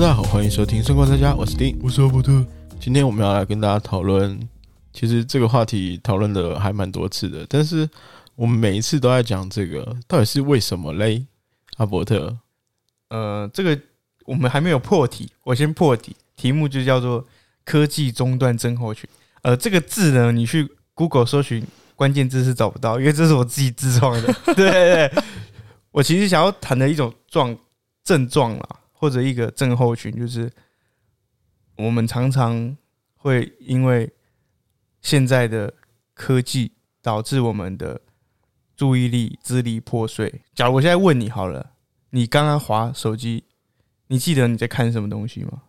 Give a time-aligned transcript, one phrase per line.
[0.00, 1.76] Hello，大家好，欢迎收听《生活在家》，我是丁。
[1.82, 2.46] 我是阿伯特。
[2.78, 4.38] 今天我们要来跟大家讨论，
[4.92, 7.90] 其实这个话题讨论的还蛮多次的，但是
[8.36, 11.26] 我们每一次都在讲这个，到底是为什么嘞？
[11.78, 12.38] 阿伯特，
[13.08, 13.76] 呃，这个
[14.24, 17.26] 我们还没有破题，我先破题，题目就叫做
[17.66, 19.10] “科技中断症候群”。
[19.42, 24.32] 呃，这个字呢，你去 Google 搜寻关键字是找不到，因为这是我自己自创的。
[24.54, 25.12] 对对对，
[25.90, 27.58] 我其实想要谈的一种状
[28.04, 28.68] 症状啦，
[28.98, 30.52] 或者一个症候群，就是
[31.76, 32.76] 我们常常
[33.14, 34.12] 会因为
[35.00, 35.72] 现在的
[36.14, 38.00] 科技导致我们的
[38.76, 40.42] 注意力支离破碎。
[40.52, 41.74] 假如我现在问你好了，
[42.10, 43.44] 你刚刚划手机，
[44.08, 45.62] 你记得你在看什么东西吗？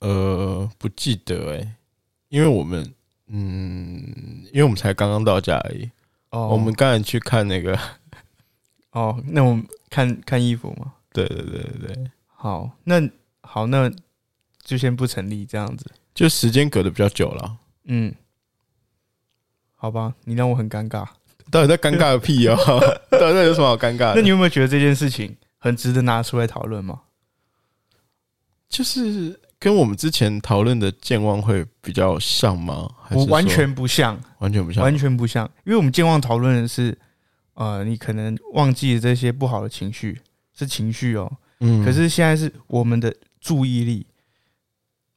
[0.00, 1.76] 呃，不记得哎、
[2.28, 2.94] 因为我们，
[3.28, 5.90] 嗯，因为我们才刚刚到家而已，
[6.30, 7.78] 哦我们刚才去看那个，
[8.92, 10.94] 哦，那我们看看衣服吗？
[11.12, 13.00] 对对对对对，好，那
[13.42, 13.90] 好，那
[14.62, 15.84] 就先不成立这样子。
[16.14, 18.14] 就时间隔的比较久了，嗯，
[19.74, 21.06] 好吧，你让我很尴尬。
[21.50, 22.56] 到底在尴尬个屁哦？
[23.10, 24.14] 到底在有什么好尴尬的？
[24.16, 27.00] 那你有没有觉得这件事情很值得拿出来讨论吗？
[28.68, 32.88] 就是跟我们之前讨论的健忘会比较像吗？
[33.02, 34.84] 还是我完全不像，完全不像？
[34.84, 36.96] 完全不像，因为我们健忘讨论的是，
[37.54, 40.20] 呃，你可能忘记了这些不好的情绪，
[40.60, 41.30] 是情绪哦。
[41.60, 44.06] 嗯可是现在是我们的注意力，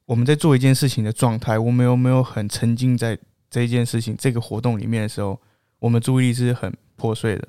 [0.06, 3.18] 我们在做一件事情的状态，我们有没有很沉浸在
[3.50, 5.40] 这一件事情、这个活动里面的时候，
[5.78, 7.48] 我们注意力是很破碎的。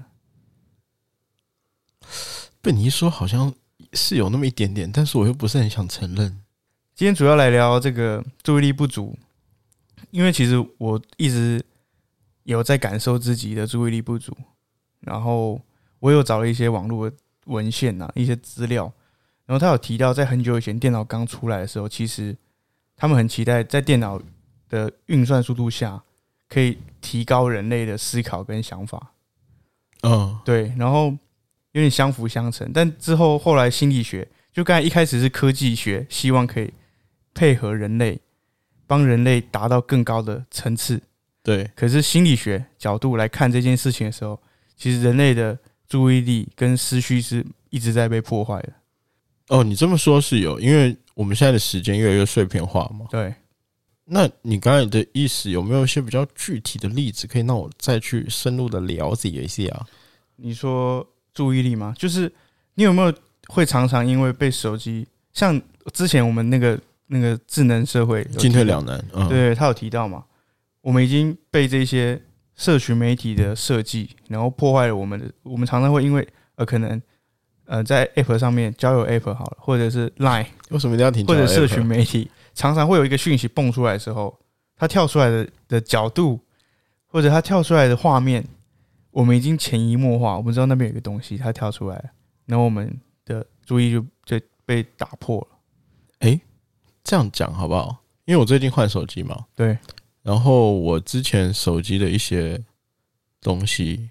[2.62, 3.54] 被你一说，好像
[3.94, 6.42] 是有那么一点点，但是我又不是很想承认。
[6.94, 9.18] 今天主要来聊这个注意力不足，
[10.12, 11.62] 因为其实我一直
[12.44, 14.36] 有在感受自己的注意力不足，
[15.02, 15.60] 然后
[16.00, 18.92] 我有找了一些网络的文献呐、一些资料，
[19.45, 22.36] 然后他有提到，在很久以前电脑刚出来的时候，其实
[22.95, 24.22] 他们很期待在电脑
[24.70, 26.02] 的运算速度下，
[26.50, 29.11] 可以提高人类的思考跟想法。
[30.02, 31.16] 嗯，对，然后
[31.72, 36.72] 有点相辅相成，但之后后来心理学，就刚才一开始是科技学，希望可以
[37.34, 38.20] 配合人类，
[38.88, 41.02] 帮人类达到更高的层次。
[41.44, 44.42] 对，可是心理学角度来看这件事情的时候，
[44.76, 45.58] 其实人类的
[45.88, 48.73] 注意力跟思绪是一直在被破坏的。
[49.50, 53.06] 哦，你这么说是有，因为我们现在的时间越来越碎片化嘛。
[53.12, 53.34] 对，
[54.06, 59.86] 那你刚才的意思有没有一些比较具体的例子，可以让我再去深入的了解一下啊？
[60.36, 61.94] 你说注意力吗？
[61.98, 62.32] 就是
[62.73, 63.14] 你有没有
[63.48, 65.62] 会常常因为被手机，像
[65.94, 69.04] 之前我们那个那个智能社会进退两难。
[69.14, 70.26] 嗯，，对他有提到嘛，
[70.82, 72.20] 我们已经被这些
[72.55, 75.32] 社群媒体的设计，然后破坏了我们的。
[75.43, 77.02] 我们常常会因为呃，可能
[77.66, 81.26] 呃，在 App 上面交友 App 好了，或者是 Line 为什么一定要停？
[81.26, 84.38] 或者社群媒体，常常会有一个讯息蹦出来的时候，
[84.77, 86.39] 它跳出来的的角度，
[87.08, 88.45] 或者它跳出来的画面，
[89.11, 92.05] 我们已经潜移默化，我们知道那边有一个东西，它跳出来了，
[92.45, 92.95] 然后我们
[93.26, 95.58] 的注意就就被打破了。
[96.20, 96.39] 诶
[97.04, 97.98] 这样讲好不好？
[98.26, 99.77] 因为我最近换手机嘛，对，
[100.25, 102.59] 然后我之前手机的一些
[103.39, 104.09] 东西，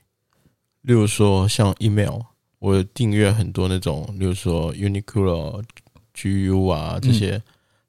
[0.83, 2.21] 例如说像 email，
[2.61, 5.61] 我有订阅很多那种，例如说 Uniqlo、
[6.15, 7.43] GU 啊这些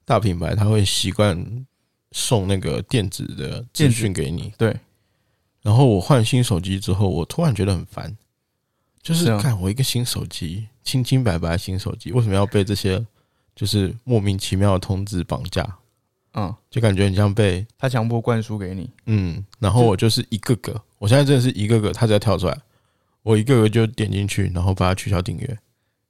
[0.05, 1.65] 大品牌，它会习惯
[2.13, 4.51] 送那个电子的资讯给你。
[4.57, 4.75] 对，
[5.61, 8.17] 然后我换新手机之后，我突然觉得很烦，
[9.03, 13.05] 就是看我一个新手机，清清白白的新手机，为什么要被这些
[13.55, 15.77] 就是莫名其妙的通知绑架？
[16.35, 18.89] 嗯，就感觉很像被他强迫灌输给你。
[19.05, 22.57] 嗯，然后我就是一个个，我现在真的是一个个，他只要跳出来，
[23.23, 25.57] 我一个个就点进去，然后把它取消订阅。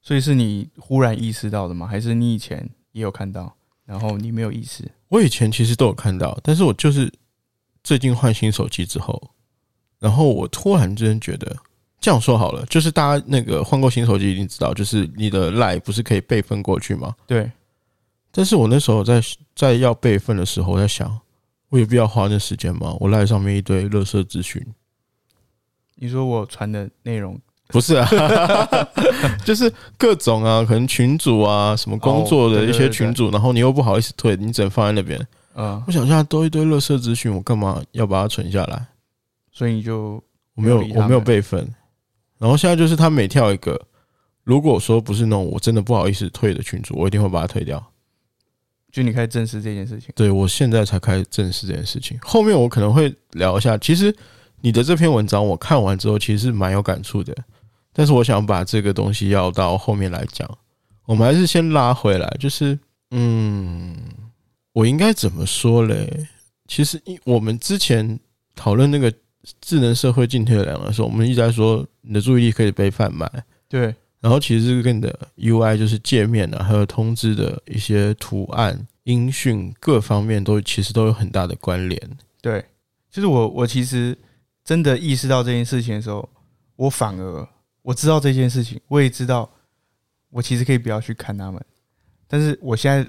[0.02, 1.86] 所以是你忽然意识到的吗？
[1.86, 3.54] 还是你以前也有看到，
[3.84, 4.90] 然后你没有意识？
[5.08, 7.12] 我以前其实都有看到，但是我就是
[7.84, 9.30] 最近换新手机之后，
[10.00, 11.56] 然后我突然之间觉得，
[12.00, 17.14] 这样说好了，就是大家那个换过新手机一定知道，就是你的 line 不是可以备份过去吗？
[17.26, 17.50] 对，
[18.36, 19.18] 但是我那时候在
[19.54, 21.18] 在要备份的时候，我在想，
[21.70, 22.94] 我有必要花那时间吗？
[23.00, 24.62] 我 line 上面一堆垃圾资讯，
[25.94, 28.06] 你说我传的内容，不是啊，
[29.42, 35.18] 就是各种啊，可能群主啊，什么工作的一些群主，然后你又不好意思退，你只能放在那边。
[35.54, 38.86] 嗯，我想一下，多一堆垃圾资讯，我干嘛要把它存下来？
[39.50, 40.22] 所以你就
[40.54, 41.66] 我没有我没有备份。
[42.36, 43.80] 然后现在就是他每跳一个，
[44.44, 47.82] 如果说不是那种我真的不好意思退的群主，我一定会把它退掉。
[48.96, 50.08] 就你开始正视这件事情。
[50.14, 53.76] 对我现在才开始正视这件事情，后面我可能会聊一下。
[53.76, 54.16] 其实
[54.62, 57.36] 你的这篇文章我看完之后，其实是蛮有感触的。
[57.92, 60.50] 但是我想把这个东西要到后面来讲。
[61.04, 62.78] 我们还是先拉回来，就是
[63.10, 63.94] 嗯，
[64.72, 66.26] 我应该怎么说嘞？
[66.66, 68.18] 其实，一我们之前
[68.54, 69.12] 讨论那个
[69.60, 73.30] 智能社会进退两难的时候，我们一直在说你的注意力可以被贩卖，
[73.68, 82.18] 对，然后其实跟你的 UI 就是界面啊，还有通知的一些图案、音讯各方面都其实都有很大的关联。
[82.40, 82.64] 对，
[83.10, 84.16] 就是我我其实
[84.64, 86.28] 真的意识到这件事情的时候，
[86.76, 87.48] 我反而
[87.82, 89.48] 我知道这件事情，我也知道
[90.30, 91.64] 我其实可以不要去看他们，
[92.26, 93.06] 但是我现在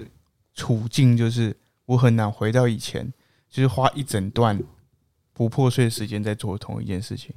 [0.54, 3.12] 处境就是我很难回到以前，
[3.48, 4.60] 就是花一整段
[5.32, 7.34] 不破碎的时间在做同一件事情。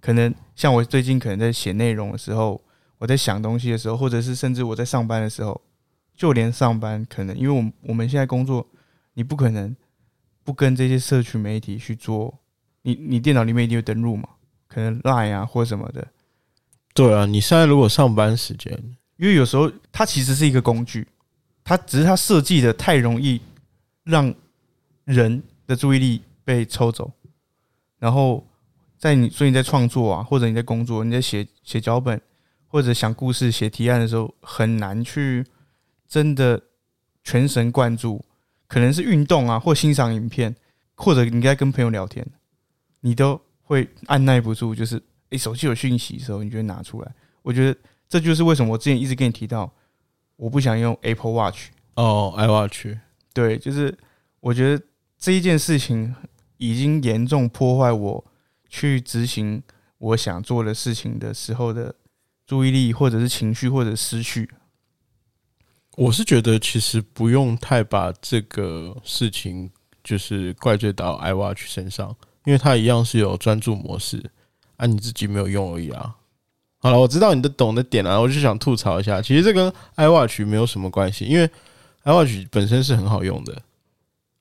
[0.00, 2.62] 可能像我最近可能在写内容的时候，
[3.00, 5.58] 我在想东西的时候，或者是甚至我在上班的时候，
[6.14, 8.66] 就连上班可能，因为我们我们现在工作，
[9.14, 9.74] 你不可能
[10.44, 12.38] 不跟这些社区媒体去做，
[12.82, 14.28] 你你电脑里面一定有登录嘛，
[14.68, 16.06] 可能 Line 啊或什么的，
[16.92, 18.70] 对啊，你现在如果上班时间，
[19.16, 21.08] 因为有时候它其实是一个工具，
[21.64, 23.40] 它只是它设计的太容易
[24.04, 24.34] 让
[25.04, 27.10] 人的注意力被抽走，
[27.98, 28.46] 然后
[28.98, 32.20] 在你所以你在创作啊，或者你在工作，你在写写脚本
[32.70, 35.44] 或者想故事、写提案的时候，很难去
[36.06, 36.62] 真的
[37.24, 38.24] 全神贯注，
[38.68, 40.54] 可能是运动啊，或欣赏影片，
[40.94, 42.24] 或者你在跟朋友聊天，
[43.00, 47.12] 你都会按耐不住，就是诶、手机有讯息的时候，你就会拿出来。
[47.42, 47.76] 我觉得
[48.08, 49.72] 这就是为什么我之前一直跟你提到，
[50.36, 51.70] 我不想用 Apple Watch。
[51.96, 52.96] 哦，iWatch，
[53.34, 53.92] 对，就是
[54.38, 54.84] 我觉得
[55.18, 56.14] 这一件事情
[56.56, 58.24] 已经严重破坏我
[58.68, 59.60] 去执行
[59.98, 61.94] 我想做的事情的时候的
[62.50, 64.50] 注意力，或者是情绪，或者失去。
[65.96, 69.70] 我是觉得其实不用太把这个事情
[70.02, 72.08] 就是怪罪到 iWatch 身上，
[72.44, 74.20] 因为它一样是有专注模式，
[74.78, 76.16] 啊，你自己没有用而已啊。
[76.78, 81.48] 好了，我知道你的懂的点了、我就想吐槽一下，其实这跟 iWatch 没有什么关系，因为
[82.02, 83.62] iWatch 本身是很好用的，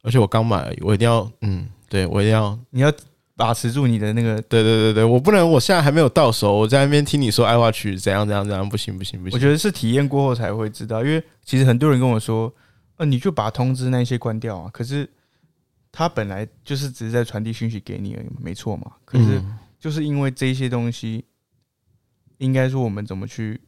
[0.02, 2.92] 而且我刚买而已，我一定要，嗯，对我一定要，你要
[3.39, 11.01] 把持住你的那个，对对对对，我不能，我现在还没有到手，我在那边听你说 iWatch 怎样怎样怎样，不行不行不行，我觉得是体验过后才会知道。
[11.01, 12.53] 因为其实很多人跟我说，
[12.97, 14.69] 呃，你就把通知那些关掉啊。
[14.74, 15.09] 可是
[15.89, 18.91] 他本来就是只是在传递讯息给你而已，没错嘛。
[19.06, 21.24] 可是嗯就是因为这些东西，
[22.39, 23.62] 应该说我们怎么去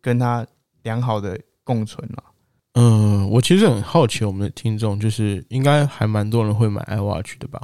[0.00, 0.46] 跟他
[0.84, 2.32] 良好的共存啊？
[2.72, 7.60] 嗯，我其实很好奇，我们的听众就是应该还蛮多人会买 iWatch 的吧？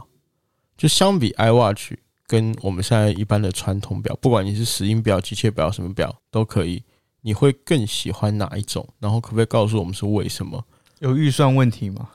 [0.83, 1.93] 就相比 iWatch
[2.27, 6.83] 跟我们现在一般的传统表，不管你是石英表、机械表什么表都可以，
[7.21, 8.85] 你会更喜欢哪一种？
[8.99, 10.65] 然后可不可以告诉我们是为什么？
[10.99, 12.11] 有预算问题吗？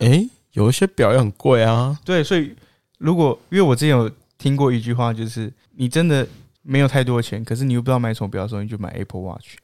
[0.00, 1.98] 诶、有一些表也很贵啊。
[2.04, 2.54] 对，所以
[2.98, 6.28] 如果因为我之前有听过一句话，就是你真的
[6.60, 9.54] 没有太多钱，可是你又不知道买什么表的时候，你就买 Apple Watch。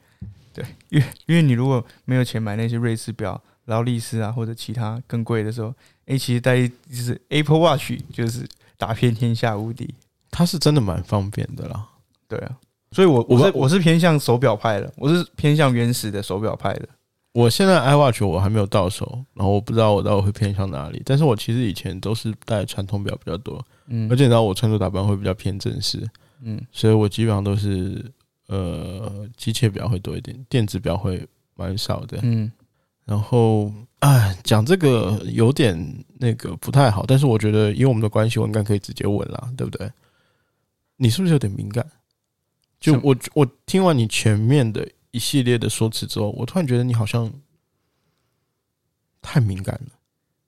[0.54, 5.74] 对，因为因为你如果没有钱买那些瑞士表、劳力士啊或者其他更贵的时候，
[6.06, 8.46] 诶，其实带一就是 Apple Watch 就是
[8.76, 9.94] 打遍天下无敌。
[10.30, 11.86] 它是真的蛮方便的啦。
[12.26, 12.56] 对啊，
[12.90, 16.88] 所以我我我是我是偏向手表派的，我是偏向原始的手表派的。
[17.34, 21.00] 我现在 iWatch 我还没有到手，然后我不知道我到底会偏向哪里。
[21.04, 26.06] 但是我其实以前都是戴传统表比较多，嗯而且你知道我穿着打扮会比较偏正式，
[26.42, 28.04] 嗯，所以我基本上都是
[28.48, 32.18] 呃机械表会多一点，电子表会蛮少的。
[32.22, 32.52] 嗯，
[33.12, 35.76] 然后哎，讲这个有点
[36.18, 39.92] 那个不太好，但是我觉得以我们的关系，我应该可以直接问啦，对不对？
[40.96, 41.86] 你是不是有点敏感？
[42.80, 47.30] 就我我听完你前面的一系列的说辞之后，我突然觉得你好像
[49.20, 49.92] 太敏感了。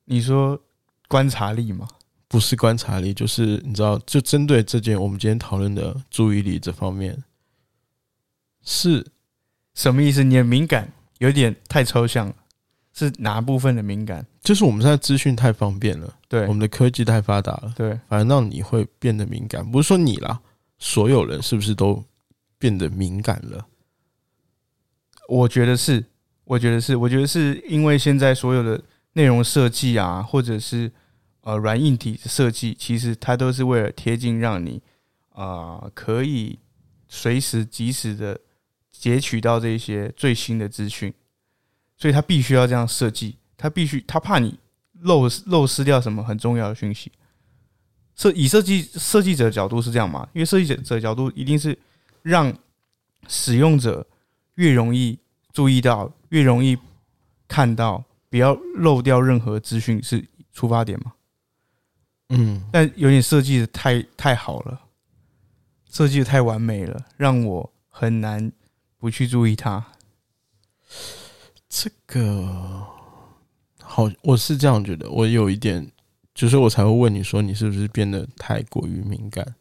[0.06, 0.58] 你说
[1.06, 1.86] 观察力吗？
[2.28, 7.22] 不是观察力，就是你知道，就针对这件我们今天讨论的注意力这方面，
[8.62, 9.06] 是
[9.74, 10.24] 什么意思？
[10.24, 12.34] 你的敏感有点太抽象了，
[12.94, 14.24] 是哪部分的敏感？
[14.40, 19.68] 就是我们现在资讯太方便了，对我们的科技太发达了，对，反而让你会变得敏感。
[19.68, 20.40] 不是说你啦，
[20.78, 22.04] 所有人是不是都
[22.58, 23.66] 变得敏感了？
[25.28, 26.04] 我觉得是，
[26.44, 28.80] 我觉得是，我觉得是因为现在所有的
[29.14, 30.92] 内容设计啊，或者是
[31.40, 34.80] 呃软硬体的设计，其实它都是为了贴近让你
[35.30, 36.58] 啊、呃可以
[37.08, 38.38] 随时及时的
[38.92, 41.12] 截取到这些最新的资讯，
[41.96, 44.58] 所以他必须要这样设计，他必须他怕你
[45.00, 47.10] 漏漏失掉什么很重要的讯息。
[48.16, 50.28] 设以设计设计者的角度是这样嘛？
[50.32, 51.76] 因为设计者角度一定是
[52.22, 52.56] 让
[53.26, 54.06] 使用者
[54.54, 55.18] 越容易
[55.52, 56.78] 注意到，越容易
[57.48, 61.12] 看到，不要漏掉任何资讯是出发点嘛。
[62.28, 64.80] 嗯，但有点设计的太太好了，
[65.90, 68.52] 设计的太完美了，让我很难
[68.98, 69.84] 不去注意它。
[71.76, 72.86] 这个
[73.80, 75.90] 好，我是这样觉得，我有一点，
[76.32, 79.56] 就是我才会问你说，你是不是变得太过于敏感？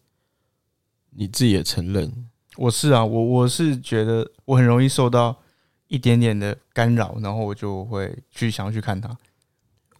[1.10, 5.36] 你自己也承认，我是啊，我我是觉得我很容易受到
[5.88, 9.18] 一点点的干扰，然后我就会去想要去看他。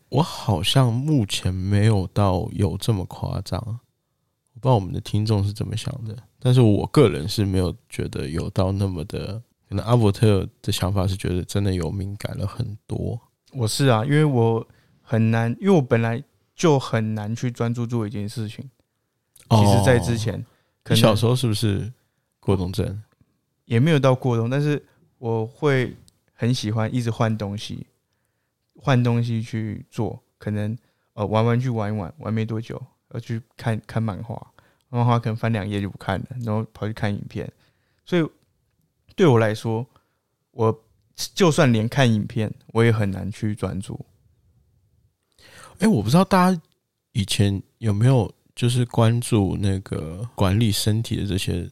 [0.10, 9.42] 我好像目前没有到有这么夸张，我不知道我们的听众是怎么想的，但是我个人是没有觉得有到那么的。
[9.74, 13.20] 可能阿伯特的想法是觉得真的有敏感了很多。
[13.54, 14.64] 我是啊，因为我
[15.02, 18.70] 很难，因为我本来就很难去专注做一件事情。
[19.50, 20.46] 其实，在之前，
[20.88, 21.92] 你小时候是不是
[22.40, 23.02] 过动症？
[23.66, 24.80] 也没有到过动，但是
[25.18, 25.98] 我会
[26.34, 27.88] 很喜欢一直换东西。
[28.76, 30.78] 换东西去做，可能
[31.14, 32.80] 呃玩玩具玩一玩，玩没多久，
[33.16, 34.52] 要去看看漫画，
[34.90, 37.52] 漫画可能翻两页就不看了，然后跑去看影片。
[38.06, 38.30] 所以
[39.16, 39.86] 对我来说，
[40.52, 40.84] 我
[41.36, 44.06] 就算连看影片，我也很难去专注。
[45.80, 46.62] 哎，我不知道大家
[47.12, 51.70] 以前有没有就是关注那个管理身体的这些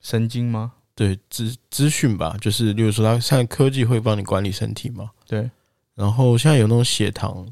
[0.00, 0.72] 神经吗？
[0.94, 5.10] 对，资资讯吧，就是例如说，它现在科技会帮你管理身体吗？
[5.26, 5.50] 对。
[5.94, 7.46] 然后现在有那种血糖，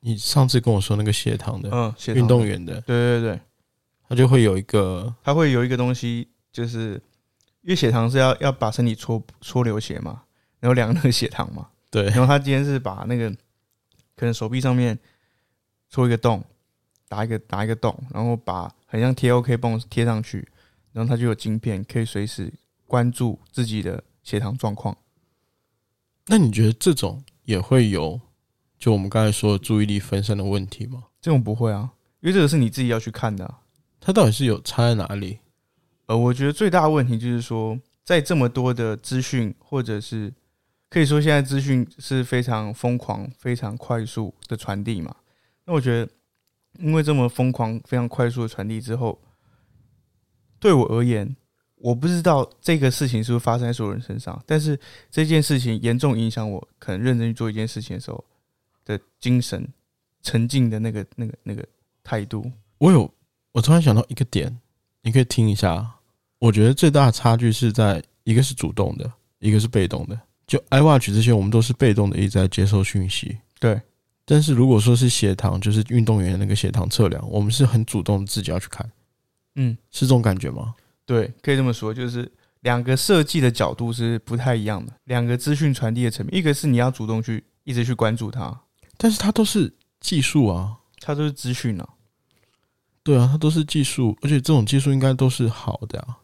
[0.00, 3.40] 你上次跟我说那个血糖的，嗯，运动员的，对对对，
[4.08, 7.00] 他就会有一个，他会有一个东西，就是
[7.62, 10.22] 因为血糖是要要把身体搓搓流血嘛，
[10.60, 13.30] 然后量那个血糖嘛，对，然后他今天是把那个
[14.16, 14.98] 可能手臂上面
[15.88, 16.42] 戳一个洞，
[17.08, 20.48] 打一个打一个洞，然后把很像贴 OK 绷贴上去，
[20.92, 22.52] 然后他就有晶片可以随时
[22.86, 24.96] 关注自己的血糖状况。
[26.26, 27.22] 那你觉得这种？
[27.44, 28.20] 也会有，
[28.78, 31.04] 就我们刚才说的注意力分散的问题吗？
[31.20, 31.90] 这种不会啊，
[32.20, 33.52] 因为这个是你自己要去看的。
[33.98, 35.40] 它到底是有差在哪里？
[36.10, 40.34] 呃，我觉得最大的问题就是说，在这么多的资讯，或者是
[40.88, 45.14] 可以说现在资讯是非常疯狂、非常快速的传递嘛。
[45.66, 46.10] 那我觉得，
[46.80, 49.20] 因为这么疯狂、非常快速的传递之后，
[50.58, 51.36] 对我而言。
[51.76, 54.76] 我不知道这个事情是不是发生在所有人身上，但是
[55.12, 58.22] 这件事情严重影响我可能认真去做一件事情的时候
[58.84, 59.64] 的精神
[60.22, 61.64] 沉静的那个、那个、那个
[62.02, 62.50] 态度。
[62.78, 63.14] 我有，
[63.52, 64.58] 我突然想到一个点，
[65.02, 65.99] 你可以听一下。
[66.40, 70.18] 我觉得最大的差距是在一个是主动的，一个是被动的。
[70.46, 73.38] 就 iWatch 这些，我们都是被动的一直在接收讯息。
[73.60, 73.80] 对，
[74.24, 78.90] 但是如果说是血糖，就是运动员那个血糖测量，我们是很主动自己要去看。
[79.54, 80.74] 嗯，是这种感觉吗？
[81.06, 82.28] 对，可以这么说，就是
[82.62, 88.60] 两个设计的角度是不太一样的，两个资讯传递的层面，一个是你要主动去一直去关注它，
[88.96, 91.88] 但是它都是技术啊，它都是资讯啊，
[93.02, 96.16] 对啊，它都是技术，而且这种技术应该都是好的啊。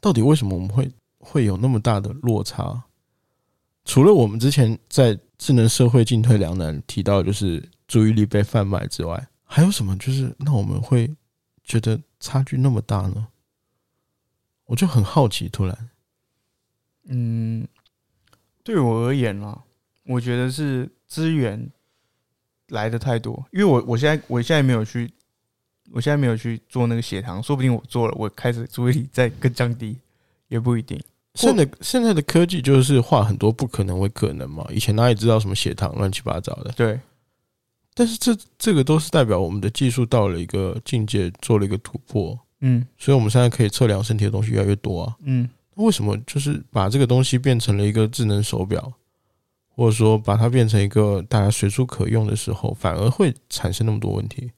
[0.00, 2.82] 到底为什么我们会会有那么大的落差？
[3.84, 11.14] 除了我们之前在智能社会进退两难提到就是注意力被贩卖之外，还有什么就是那我们会
[11.64, 13.28] 觉得差距那么大呢？
[14.66, 15.90] 我就很好奇，突然，
[17.06, 17.66] 嗯，
[18.62, 19.64] 对我而言啊，
[20.04, 21.68] 我觉得是资源
[22.68, 25.12] 来的太多，因为我我现在我现在没有去，
[25.92, 29.96] 我现在没有去做那个血糖，说不定我做了，我开始注意力再更降低，
[30.48, 31.00] 也不一定。
[31.34, 36.72] 现在现在的科技就是化很多不可能为可能嘛，以前哪里知道什么血糖乱七八糟的？
[36.72, 36.98] 对，
[37.94, 42.38] 但是这这个都是代表我们的技术到了一个境界，做了一个突破。
[42.60, 45.16] 嗯，所以我们现在可以测量身体的东西越来越多啊。
[45.22, 48.92] 嗯，那为什么就是把这个东西变成了一个智能手表，
[49.68, 54.50] 或者说把它变成一个大家随处可用的时候，反而会产生那么多问题？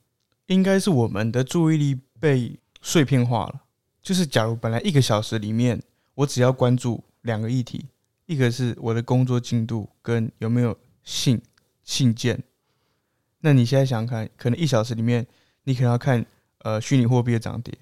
[0.47, 3.63] 应该是我们的注意力被碎片化了。
[4.01, 5.81] 就是假如本来一个小时里面，
[6.15, 7.85] 我只要关注两个议题，
[8.25, 11.41] 一个是我的工作进度跟有没有信
[11.83, 12.43] 信件，
[13.39, 15.25] 那你现在想想看，可能一小时里面，
[15.63, 16.25] 你可能要看
[16.59, 17.73] 呃虚拟货币的涨跌。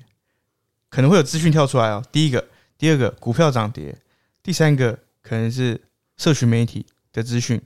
[0.89, 2.03] 可能会有资讯跳出来哦。
[2.11, 2.45] 第一个，
[2.77, 3.95] 第二个，股票涨跌；
[4.43, 5.79] 第三个，可能是
[6.17, 7.57] 社群媒体的资讯；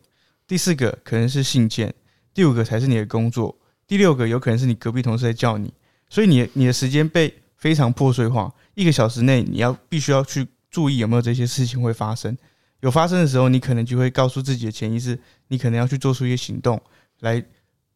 [0.45, 1.89] 第四个，可能是信件；
[2.35, 3.57] 第五个才是你的工作；
[3.87, 5.73] 第六个，有可能是你隔壁同事在叫你。
[6.09, 8.53] 所以你你的时间被非常破碎化。
[8.73, 12.37] 一个小时内，你要必须要去注意有没有这些事情会发生。
[12.81, 16.79] 有发生的时候，你可能就会告诉自己的潜意识，你可能要去做出一些行动，
[17.21, 17.43] 来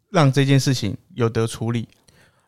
[0.09, 1.87] 让这件事情有得处理。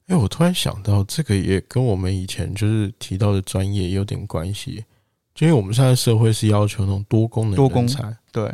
[0.08, 4.84] 哎，我突然想到，这个也跟我们以前就是提到的专业有点关系，
[5.36, 8.52] 就因为我们现在社会是要求那种多功能多功才，对。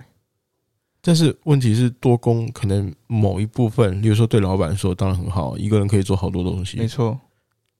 [1.07, 7.17] 但是问题是，多功可能某一部分，例如说对老板说当然很好，一个人可以做好多东西，没错。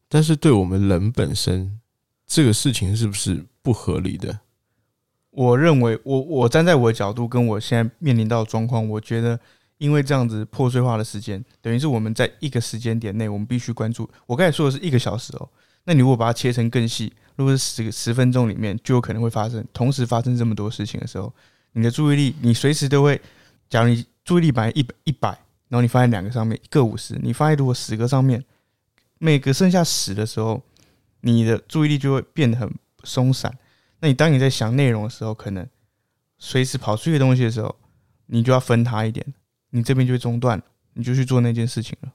[0.08, 1.78] 但是对我们人本身，
[2.26, 4.40] 这个事情是不是不合理的？
[5.32, 9.38] 我认为，我我站在我的角度，跟我现在面临到的状况，我觉得，
[9.78, 14.10] 因为这样子破碎化的时间，等于是我们在一个时间点内，我们必须关注。
[14.26, 15.50] 我刚才说的是一个小时哦，
[15.84, 21.34] 那你如果把它切成更细，如果是十十分钟里面，就有可能会发生同时发生这么多事情的时候，
[21.78, 23.22] 你的注意力，你随时都会，
[23.70, 25.30] 假如你注意力摆一一百，
[25.68, 28.44] 然后你放在两个上面，各五十，你放在如果十个上面，
[29.20, 30.64] 每个剩下十的时候，
[31.22, 32.68] 你的注意力就会变得很
[33.04, 33.56] 松散。
[34.00, 35.68] 那你当你在想内容的时候，可能
[36.40, 37.76] 随时跑出一个东西的时候，
[38.26, 39.24] 你就要分它一点，
[39.70, 40.60] 你这边就会中断，
[40.94, 42.12] 你就去做那件事情了。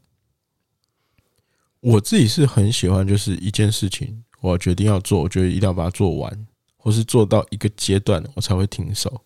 [1.79, 9.23] 我自己是很喜欢，就是一件事情，我决定要做，我觉得一定要把它做完，或是做到一个阶段，我才会停手。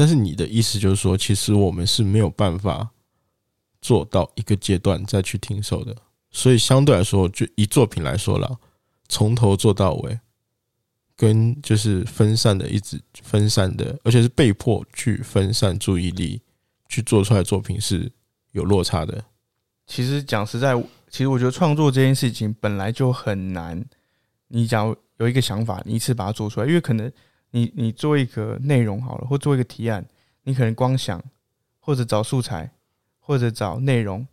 [0.00, 2.88] 但是你的意思就是说，其实我们是没有办法
[3.82, 5.94] 做到一个阶段再去停手的。
[6.30, 8.58] 所以相对来说，就以作品来说了，
[9.10, 10.18] 从头做到尾。
[11.14, 16.40] 跟就是分散的，一直分散的，而且是被迫去分散注意力
[16.88, 18.10] 去做出来作品是
[18.52, 19.22] 有落差的。
[19.86, 20.74] 其实讲实在，
[21.10, 23.84] 其实我觉得创作这件事情本来就很难。
[24.48, 27.12] 你假如有一个想法，你一次把它做出来，因为可能
[27.50, 30.06] 你你做一个内容好了，或做一个提案，
[30.44, 31.22] 你可能光想
[31.78, 32.70] 或者找素材，
[33.18, 34.26] 或者找内容，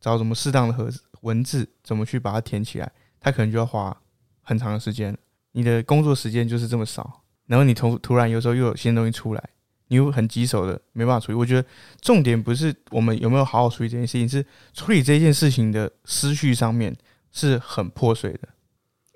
[0.00, 0.90] 找什么适当的和
[1.22, 3.96] 文字，怎么去把它填起来，它可能就要花
[4.42, 5.16] 很长的时间。
[5.52, 9.50] 你的工作时间就是这么少，然后你突突然有时候又有新东西出来，
[9.88, 11.38] 你又很棘手的没办法处理。
[11.38, 11.68] 我觉得
[12.00, 16.94] 重点不是我们有没有好好处理这件事情，是处理这件事情的思绪上面
[17.32, 18.48] 是很破碎的。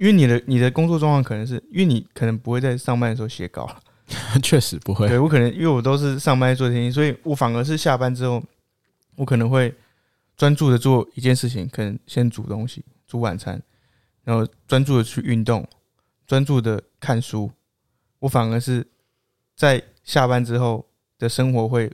[0.02, 3.80] 因为你的你的工作状况可能是因为你可能不会在上班的时候写稿了，
[4.42, 5.06] 确实不会。
[5.06, 8.42] 对我可能因为我都是上班做天，所以我反而是下班之后，
[9.14, 9.72] 我可能会
[10.36, 13.62] 专注的做一件事情，可能先煮东西，煮晚餐，
[14.24, 15.64] 然后专注的去运动。
[16.26, 17.52] 专注的看书，
[18.18, 18.84] 我反而是
[19.54, 20.84] 在下班之后
[21.16, 21.88] 的生活会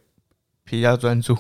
[0.65, 1.37] 比较专注。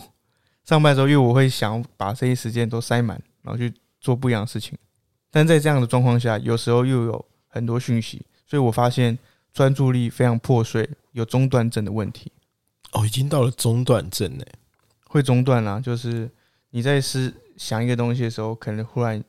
[0.64, 4.76] 上班时候，因为我会想把这些时间都塞满，然后去做不一样的事情。
[5.30, 9.18] 但在这样的状况下，有时候又有很多讯息，所以我发现
[9.52, 12.32] 专注力非常破碎，有中断症的问题。
[12.92, 14.44] 哦，已经到了中断症呢，
[15.06, 16.30] 会中断啦，就是
[16.70, 19.22] 你在思想一个东西的时候，可能忽然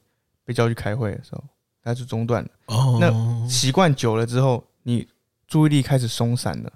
[0.45, 1.43] 被叫去开会的时候。
[1.81, 2.49] 它就中断了。
[2.65, 5.07] 哦，那习惯久了之后，你
[5.47, 6.71] 注意力开始松散了，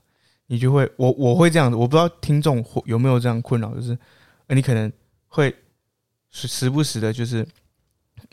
[0.47, 3.95] 你就会我我会这样子，我不知道听众有没有这样困扰，就是
[4.47, 4.91] 你可能
[5.27, 5.53] 会
[6.31, 7.45] 时时不时的，就是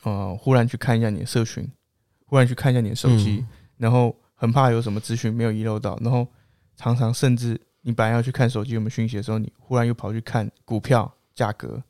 [0.02, 1.70] 呃，忽然去看一下你的社群，
[2.26, 3.44] 忽然去看一下你的手机，
[3.76, 6.26] 然后很怕有什么资讯没有遗漏到，然后
[6.76, 11.82] 常常甚至你本来要去看手机有没有讯息的时候，你忽然又跑去看股票价格，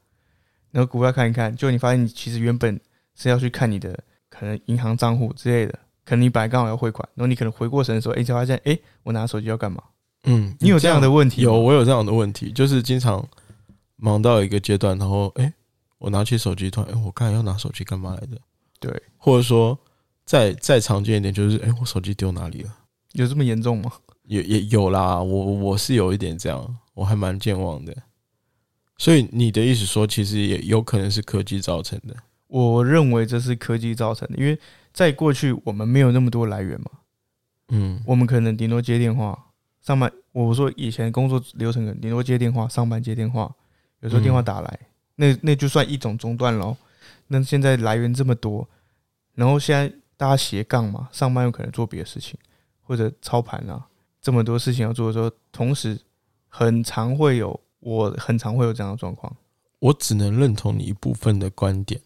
[0.70, 2.80] 然后股票看一看，就你发现你其实原本
[3.14, 3.98] 是要去看你的。
[4.32, 9.82] 可能银行账户之类的，可能你本来刚好要汇款，然后你可能回过神的时候，哎，才发现，哎，我拿手机要干嘛？
[10.22, 11.42] 嗯，你有这样的问题？
[11.42, 13.28] 有，我有这样的问题，就是经常
[13.96, 15.52] 忙到一个阶段，然后，哎，
[16.00, 18.40] 我拿起手机，突然，哎，我刚才要拿手机干嘛来的？
[18.80, 19.78] 对，或者说，
[20.24, 22.74] 再再常见一点，就是，哎，我手机丢哪里了？
[23.12, 23.92] 有这么严重吗？
[24.22, 27.94] 也也有啦，我我是有一点这样，我还蛮健忘的。
[28.96, 32.16] 所以你的意思说，其实也有可能是科技造成的。
[32.46, 34.58] 我认为这是科技造成的，因为
[34.92, 36.90] 在过去我们没有那么多来源嘛，
[37.68, 39.46] 嗯，我们可能顶多接电话
[39.82, 40.10] 上班。
[40.32, 43.54] 我说以前工作流程可能顶多接电话，上班接电话，
[44.00, 44.80] 有时候电话打来，
[45.20, 46.74] 那那就算一种中断喽。
[47.28, 48.66] 那现在来源这么多，
[49.34, 52.38] 然后现在大家斜杠嘛，上班有可能做别的事情，
[52.80, 53.86] 或者操盘啊，
[54.20, 55.98] 这么多事情要做的时候，同时
[56.48, 59.30] 很常会有，我很常会有这样的状况。
[59.78, 62.00] 我只能认同你一部分的观点。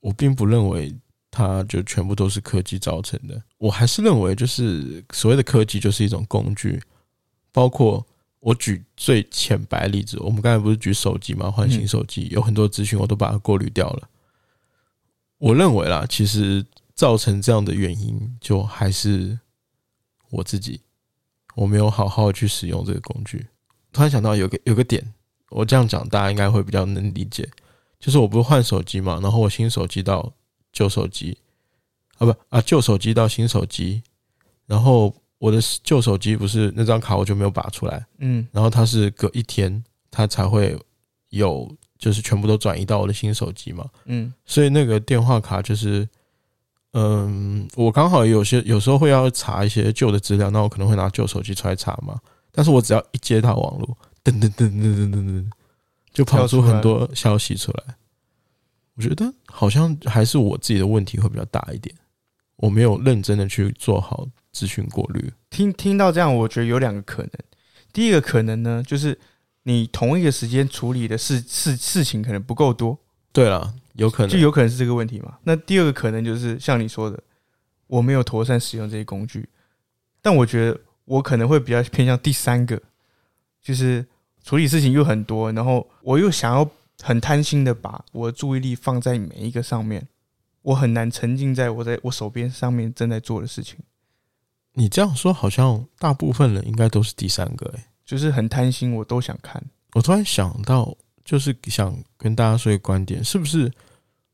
[0.00, 0.94] 我并不认为
[1.30, 6.80] 它就全部都是科技造成的，我还是认为就是所谓的科技就是一种工具，
[7.50, 8.06] 包括
[8.46, 11.50] 我举最浅白例子，我们刚才不是举手机吗？
[11.50, 14.08] 换新手机有很多资讯，我都把它过滤掉了。
[15.38, 19.36] 我认为啦，其实造成这样的原因，就还是
[20.30, 20.80] 我自己，
[21.56, 23.44] 我没有好好去使用这个工具。
[23.92, 25.12] 突然想到有个有个点，
[25.50, 27.50] 我这样讲大家应该会比较能理解。
[27.98, 30.32] 就是我不是换手机嘛，然后我新手机到
[30.72, 31.36] 旧手机，
[32.18, 34.04] 啊不啊旧手机到新手机，
[34.66, 40.78] 然后我的旧手机不是那张卡我就没有拔出来，嗯，然后它是隔一天它才会
[41.30, 46.08] 有，就是全部都转移到我的新手机嘛，嗯，所以那个电话卡就是，
[46.92, 52.18] 嗯，我刚好有些有时候会要查一些旧的资料，那我可能会拿旧手机出来查嘛，
[52.50, 55.46] 但是我只要一接到网络，噔噔噔噔噔噔噔。
[56.12, 57.94] 就跑出很多消息出来，
[58.94, 61.94] 我觉得好像还是我自己的问题会比较大一点。
[62.56, 65.32] 我没有认真的去做好资讯过滤。
[65.50, 67.30] 听听到这样，我觉得有两个可能。
[67.92, 69.18] 第一个可能呢，就是
[69.62, 72.98] 你同一个时间处理的事事事情可能不够多，
[73.32, 75.38] 对了，有可能就有可能是这个问题嘛。
[75.44, 77.18] 那第二个可能就是像你说的，
[77.86, 79.48] 我没有妥善使用这些工具。
[80.20, 82.80] 但我觉得我可能会比较偏向第三个，
[83.62, 84.04] 就是
[84.42, 86.68] 处理事情又很多，然后我又想要
[87.02, 90.06] 很贪心的把我的注意力放在每一个上面，
[90.66, 93.78] 我很难沉浸在我在我手边上面正在做的事情。
[94.72, 97.84] 你这样说，好像大部分人应该都是第三个、欸。
[98.04, 99.62] 就是很贪心，我都想看。
[99.94, 100.92] 我突然想到，
[101.24, 103.72] 就是想跟大家说一个观点，是不是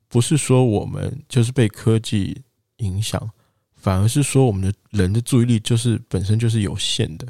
[0.08, 2.42] 不是说我们就是被科技
[2.78, 3.30] 影响，
[3.76, 7.26] 反而是说我们的人的注意力就是本身就是有限的，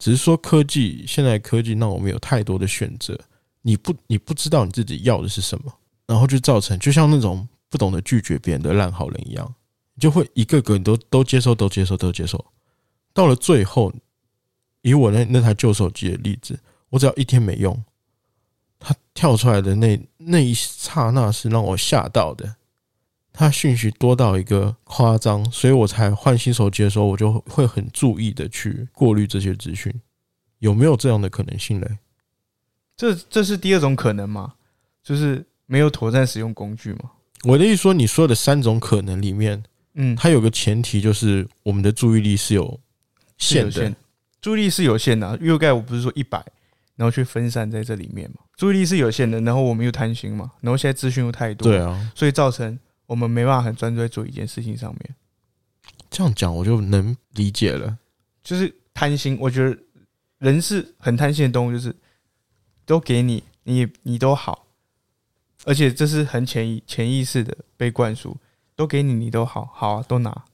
[0.00, 3.16] 只是说科技现在科技让我们有太多的选择，
[3.62, 5.72] 你不你不知道你自己要的是什么，
[6.08, 9.52] 然后就造成就像那种不懂得拒绝别人的烂好人一样，
[9.94, 12.44] 你就会一个个你都都接受，都接受，都接受，
[13.12, 13.92] 到了最后。
[14.82, 16.60] 以我那那台旧手机的例子，
[16.90, 17.84] 我只要一天没用，
[18.78, 22.54] 它跳出来的那那一刹那是让我吓到的。
[23.32, 29.92] 它讯息多到一个夸张，所以我才换新手机的时候，我就会很注意的去过滤这些资讯。
[30.60, 31.98] 有没有这样的可能性嘞？
[32.96, 34.54] 这这是第二种可能吗？
[35.02, 37.10] 就是没有妥善使用工具吗？
[37.44, 39.62] 我的意思说，你说的三种可能里面，
[39.94, 42.80] 嗯，它有个前提就是我们的注意力是有
[43.38, 43.94] 限的。
[44.40, 46.44] 注意力是有限的，又盖我不是说一百，
[46.96, 48.36] 然后去分散在这里面嘛？
[48.56, 55.14] 注意力是有限的，然后我们又贪心嘛，然后现在资讯又太多，对啊，所以造成我们没办法很专注在做一件事情上面。
[56.10, 57.96] 这样讲我就能理解了，
[58.42, 59.36] 就是贪心。
[59.40, 59.76] 我觉得
[60.38, 61.94] 人是很贪心的动物，就是
[62.84, 64.63] 都给你，你你都好，
[65.64, 68.36] 而且这是很潜意潜意识的被灌输，
[68.76, 70.44] 都给你，你都好好啊，都拿。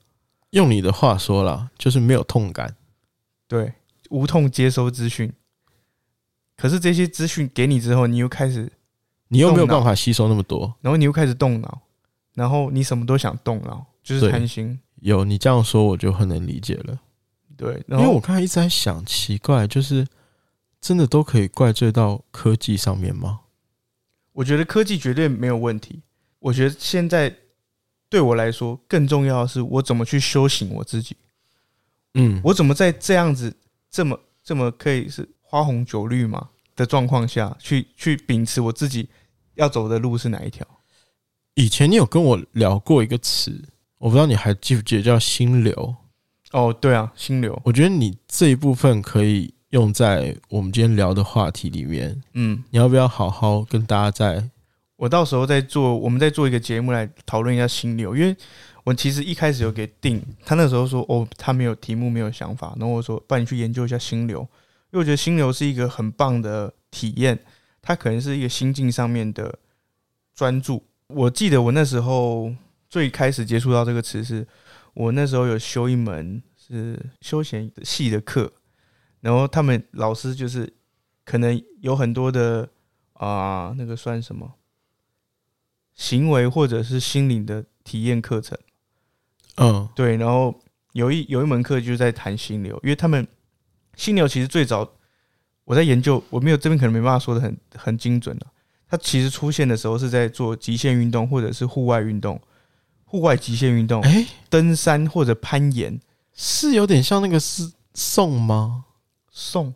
[0.51, 2.75] 用你的话说了，就是没有痛感，
[3.47, 3.73] 对。
[4.09, 5.31] 无痛接收资讯，
[6.57, 8.69] 可是这些资讯给你之后，你又开始，
[9.29, 11.79] 你又没有办法吸收那么多，然后你又开始动脑，
[12.33, 14.77] 然后你什么都想动脑，就是贪心。
[14.95, 16.99] 有你这样说，我就很能理解了。
[17.55, 20.05] 对，因为我刚才一直在想，奇怪，就是
[20.81, 23.39] 真的都可以怪罪到科技上面吗？
[24.41, 26.01] 我觉得科技绝对没有问题。
[26.39, 27.31] 我觉得现在
[28.09, 31.15] 对我来说，更重要的是我怎么去修行我自己。
[32.15, 33.55] 嗯，我怎么在这样子。
[33.91, 39.09] 这么这么可以是花红酒绿嘛的状况下去去秉持我自己
[39.55, 40.65] 要走的路是哪一条？
[41.55, 43.61] 以前你有跟我聊过一个词，
[43.97, 45.95] 我不知道你还记不记得叫心流？
[46.51, 47.61] 哦，对啊，心流。
[47.65, 52.23] 我觉得你这一部分可以用在我们今天聊的话题里面。
[52.33, 54.49] 嗯，你要不要好好跟大家在？
[54.95, 58.33] 我到时候再做，我们再做一个节目来讨论一下心流，因为。
[58.83, 62.75] 我其实一开始有给定，他那时候说哦，他没有题目，没有想法。
[62.79, 64.39] 然后我说，帮你去研究一下心流，
[64.89, 67.37] 因为我觉得心流是一个很棒的体验，
[67.79, 69.59] 它可能是一个心境上面的
[70.33, 70.83] 专注。
[71.05, 72.51] 我记得我那时候
[72.89, 74.47] 最开始接触到这个词，是
[74.95, 78.51] 我那时候有修一门是休闲系的课，
[79.21, 80.71] 然后他们老师就是
[81.23, 82.67] 可能有很多的
[83.13, 84.55] 啊，那个算什么
[85.93, 88.57] 行为或者是心灵的体验课程。
[89.57, 90.59] 嗯，对，然后
[90.93, 93.27] 有一有一门课就是在谈心流，因为他们
[93.95, 94.89] 心流其实最早
[95.65, 98.47] 我在研究，我没有这边可能没办法说的很很精准了。
[98.89, 102.41] 它其实出现的时候是在做极限运动或者是户外运动，
[103.05, 105.99] 户外极限运动，哎，登山或者攀岩，
[106.33, 108.85] 是有点像那个是送吗？
[109.31, 109.73] 送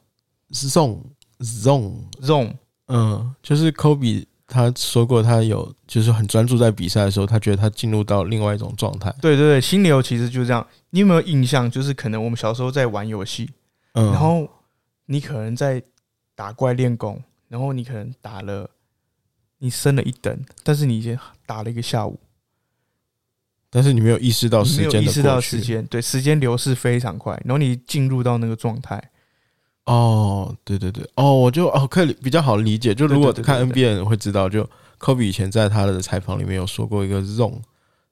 [0.52, 1.04] 送
[1.40, 2.54] zone zone，
[2.88, 4.28] 嗯，就是科比。
[4.48, 9.12] 他说过，他有就是很专注在比赛的时候，他觉得他进入到另外一种状态。
[9.20, 10.66] 对对对，心流其实就是这样。
[10.92, 11.70] 你有没有印象？
[11.70, 13.50] 就是可能我们小时候在玩游戏，
[13.94, 14.48] 嗯，然后
[15.08, 15.82] 你可能在
[16.36, 18.70] 打怪练功，然后你可能打了，
[19.58, 22.20] 你升了一等，但是你已经打了一个下午，
[23.72, 29.04] 但是你没有意识到时间，意识到时间，对，时间流逝非常快，然后你进入到那个状态。
[29.86, 34.68] 哦，对对对，哦，我就哦可以比较好理解，就如果看 NBA 人会知道，就
[34.98, 37.60] 科比以前在他的采访里面有说过一个 zone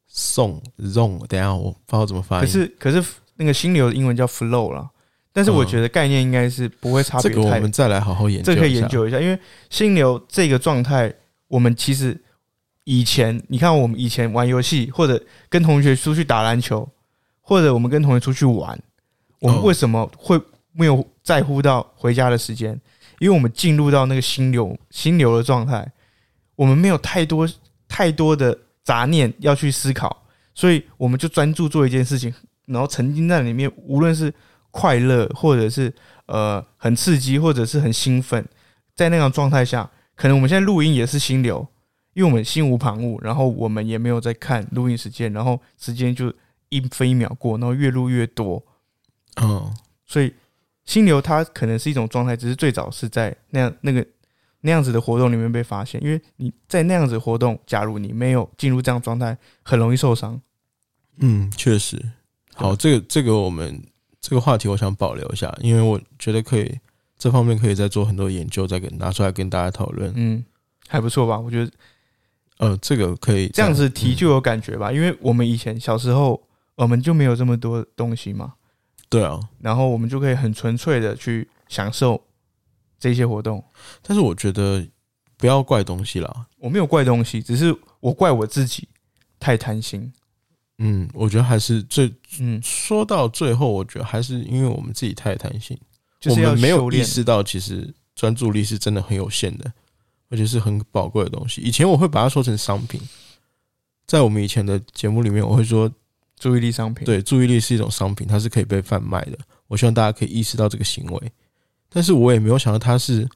[0.07, 3.03] 送 zone，等下我不知道怎么发音，可是可是
[3.37, 4.87] 那个心流的英文叫 flow 啦，
[5.31, 7.35] 但是我觉得概念应该是不会差别太。
[7.35, 9.39] 这个我们再来好好研究，这可以研究一下，因为
[9.71, 11.11] 心流这个状态，
[11.47, 12.15] 我们其实
[12.83, 16.87] 以前你看我们以前玩游戏，或者跟同学出去打篮球，
[17.41, 18.79] 或者我们跟同学出去玩，
[19.39, 20.39] 我们为什么会？
[20.75, 22.79] 没有在乎到回家的时间，
[23.19, 25.89] 因为我们进入到那个心流、心流的状态，
[26.55, 27.49] 我们没有太多
[27.87, 32.33] 太多的杂念要去思考，所以我们就专注做一件事情，
[32.65, 34.33] 然后沉浸在里面，无论是
[34.71, 35.93] 快乐，或者是
[36.25, 38.45] 呃很刺激，或者是很兴奋，
[38.93, 41.65] 在那种状态下，可能我们现在录音也是心流，
[42.13, 46.33] 因为我们心无旁骛，然后我们也没有在看录音时间，然后时间就
[46.69, 48.61] 一分一秒过，然后越录越多，
[49.41, 49.73] 嗯，
[50.05, 50.33] 所以
[50.85, 54.05] 心流它可能是一种状态，只是最早是在那样那个
[54.61, 60.39] 那样子的活动里面被发现，因为你在那样子的活动，假如你没有进入这样状态，很容易受伤。
[61.17, 62.01] 嗯，确实。
[62.55, 63.81] 好，这个这个我们
[64.21, 66.79] 这个话题我想保留一下，因为我觉得可以
[67.17, 70.11] 这方面可以再做很多研究，再给拿出来跟大家讨论。
[70.15, 70.43] 嗯，
[70.87, 71.39] 还不错吧？
[71.39, 71.71] 我觉得
[72.59, 76.41] 呃，这个可以这样子提嗯就有感觉吧，因为我们以前小时候
[76.75, 78.53] 我们就没有这么多东西嘛，
[79.09, 79.39] 对啊。
[79.59, 82.21] 然后我们就可以很纯粹的去享受
[82.99, 83.63] 这些活动。
[84.01, 84.85] 但是我觉得
[85.37, 86.47] 不要怪东西啦。
[86.57, 88.87] 我没有怪东西，只是我怪我自己
[89.39, 90.11] 太贪心。
[90.79, 95.77] 嗯，我觉得还是最嗯，说到最后，我觉得还是因为我们自己太贪心，
[96.19, 97.03] 就是我们没有意。
[97.03, 99.71] 识到其实专注力是真的很有限的，
[100.29, 101.61] 而且是很宝贵的东西。
[101.61, 102.99] 以前我会把它说成商品，
[104.07, 105.89] 在我们以前的节目里面，我会说，
[106.39, 109.37] 注意力商品。，对，注意力是一种商品，它是可以被贩卖的。
[109.67, 111.31] 我希望大家可以意识到这个行为，
[111.89, 113.27] 但是我也没有想到它是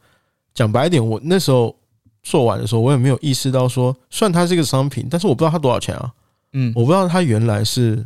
[0.53, 1.75] 讲白一点，我那时候
[2.23, 6.11] 做完的时候，我也没有意识到说，虽然它是一个商品，但是我不知道它多少钱啊，
[6.53, 8.05] 嗯，我不知道它原来是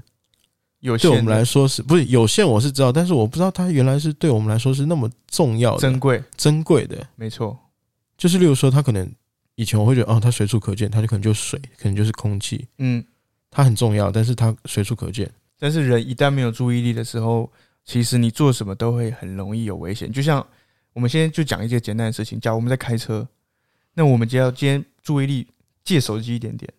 [0.80, 7.06] 有限对我们来说是不是有限，我是知道，但是我不知道它原来是对我们来说是那么重要的、珍贵，珍贵的。
[7.16, 7.58] 没错。
[8.18, 9.12] 就是例如说，它可能
[9.56, 13.04] 以前我会觉得，哦，它随处可见，它就可能就是水，可能就是空气，嗯，
[13.52, 15.30] 它很重要，但是它随处可见。
[15.60, 17.52] 但是人一旦没有注意力的时候，
[17.84, 20.12] 其实你做什么都会很容易有危险。
[20.12, 20.46] 就像
[20.94, 23.28] 我们现在就讲一件简单的事情，假如我们在开车，
[23.94, 25.48] 那我们只要今天注意力
[25.84, 26.72] 借手机一点点，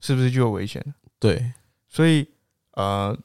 [0.00, 0.94] 是不是就有危险了？
[1.18, 1.52] 对，
[1.88, 2.26] 所以
[2.72, 3.18] 呃，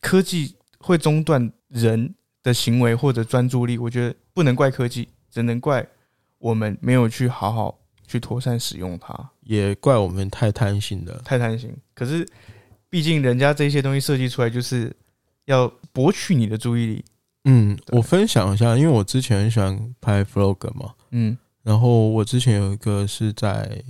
[0.00, 5.86] 科技会中断人的行为或者专注力，我觉得不能怪科技，只能怪
[6.38, 11.20] 我们没有去好好去妥善使用它，也怪我们太贪心了。
[11.24, 11.74] 太贪心。
[11.94, 12.26] 可是
[12.88, 14.94] 毕竟人家这些东西设计出来就是
[15.46, 17.04] 要博取你的注意力，
[17.44, 23.82] 嗯，我分享一下，因为我之前很喜欢拍 vlog 嘛，嗯然后我之前有一个是在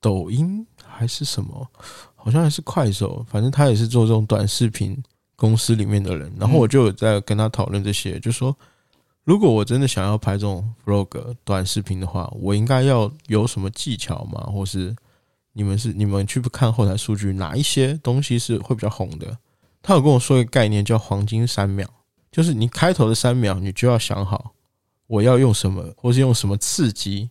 [0.00, 1.70] 抖音还是什么，
[2.14, 4.96] 好像还是快手，反正他也是做这种短视频
[5.36, 6.32] 公司里面的人。
[6.38, 8.56] 然后我就有在跟他讨论这些，就说
[9.28, 14.40] 如果我真的想要拍这种 vlog 短视频的话，我应该要有什么技巧吗？
[14.50, 14.96] 或是
[15.52, 19.36] 你们是你们去看后台数据，哪一些东西是会比较红的？
[19.82, 21.86] 他有跟我说一个概念叫黄金三秒，
[22.32, 24.54] 就是你开头的三秒，你就要想好
[25.06, 27.28] 我要用什么，或是用什么刺激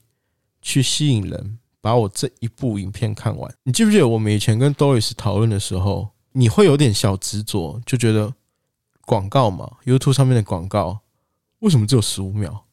[0.61, 3.51] 去吸引人，把我这一部影片看完。
[3.63, 8.35] 你记不记得我们以前跟 Doris 讨论的时候，你会有点小执着，就觉得
[9.01, 10.99] 广告嘛，YouTube 上面的广告
[11.59, 12.63] 为什么只有十五秒？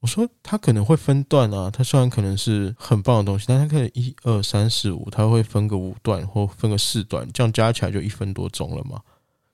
[0.00, 9.00] 我说它可能会分段啊，它虽然可能是很棒的东西，但它可能一二三四五，它会分个五段或分个四段，这样加起来就一分多钟了嘛。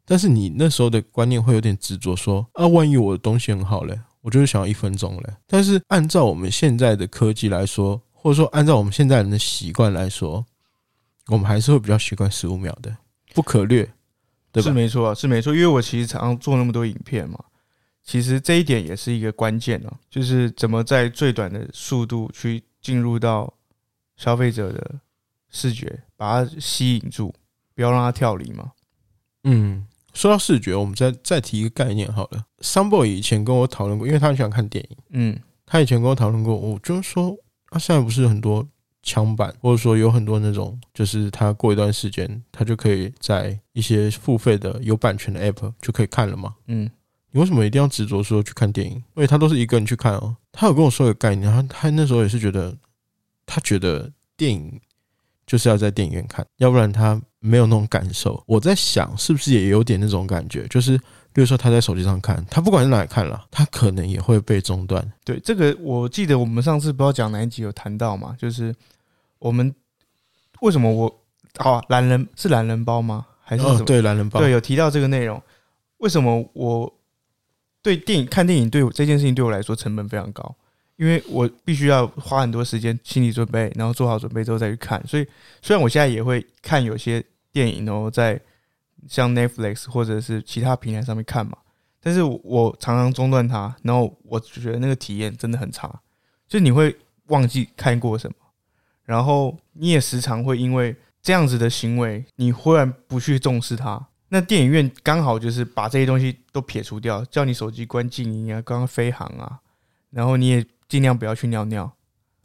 [0.05, 5.35] 但是你那时候的观念会有点执着，说啊，万一我的东西很好嘞，我就是想要一分钟嘞。
[5.49, 10.47] 但是按照我们现在的科技来说，或者说按照我们现在人的习惯来说，
[11.27, 12.97] 我们还是会比较习惯十五秒的，
[13.35, 13.83] 不可略，
[14.53, 14.69] 对吧？
[14.69, 15.53] 是没错，是没错。
[15.53, 17.43] 因为我其实常常做那么多影片嘛，
[18.07, 23.53] 其实这一点也是一个关键哦、就是怎么在最短的速度去进入到
[24.17, 25.01] 消费者的
[25.51, 27.35] 视觉，把它吸引住，
[27.75, 28.71] 不要让它跳离嘛。
[29.43, 32.47] 嗯，说到视觉，我们再再提一个概念好了。
[32.61, 37.37] Sunboy 以前跟我讨论过，因为他很喜欢看电影，嗯他以前跟我讨论过，我就是说，
[37.71, 38.65] 他、现在不是很多
[39.03, 46.55] 枪版，或者说有很多那种，就是他过一段时间，他就可以在一些付费的有版权的 App 就可以看了嘛。
[46.69, 46.89] 嗯
[47.37, 48.95] 你为什么一定要执着说去看电影？
[48.95, 50.35] 因为他都是一个人去看哦。
[50.53, 52.75] 他有跟我说一个概念，他他那时候也是觉得，
[53.45, 54.81] 他觉得电影
[55.47, 58.43] 就是要在电影院看，要不然他没有那种感受。
[58.47, 60.97] 我在想，是不是也有点那种感觉，就是
[61.31, 65.13] 比如说他在手机上看，他不管是哪里看了，他可能也会被中断。
[65.23, 68.75] 对，这个我记得我们上次不知道讲哪一集有谈到嘛，就是
[69.39, 69.75] 我们
[70.63, 71.21] 为什么我
[71.57, 73.27] 啊懒人是懒人包吗？
[73.43, 75.39] 还是什哦么？，对，懒人包，对，有提到这个内容。
[75.99, 76.91] 为什么我
[77.87, 80.57] 对电影看电影对我这件事情对我来说成本非常高？
[80.97, 85.01] 因为我必须要花很多时间心理准备，然后做好准备之后再去看。
[85.07, 85.25] 所以
[85.63, 88.41] 虽然我现在也会看有些电影，然后在
[89.07, 91.57] 像 Netflix 或者是其他平台上面看嘛，
[92.01, 96.01] 但是我常常中断它，然后我就觉得那个体验真的很差，
[96.49, 96.97] 就你会
[97.27, 98.35] 忘记看过什么，
[99.05, 109.61] 然后你也时常会因为这样子的行为，你忽然不去重视它，那电影院刚好就是把这些东西都撇除掉，叫你手机关静音啊，刚刚飞行啊，
[110.11, 111.91] 然后你也尽量不要去尿尿，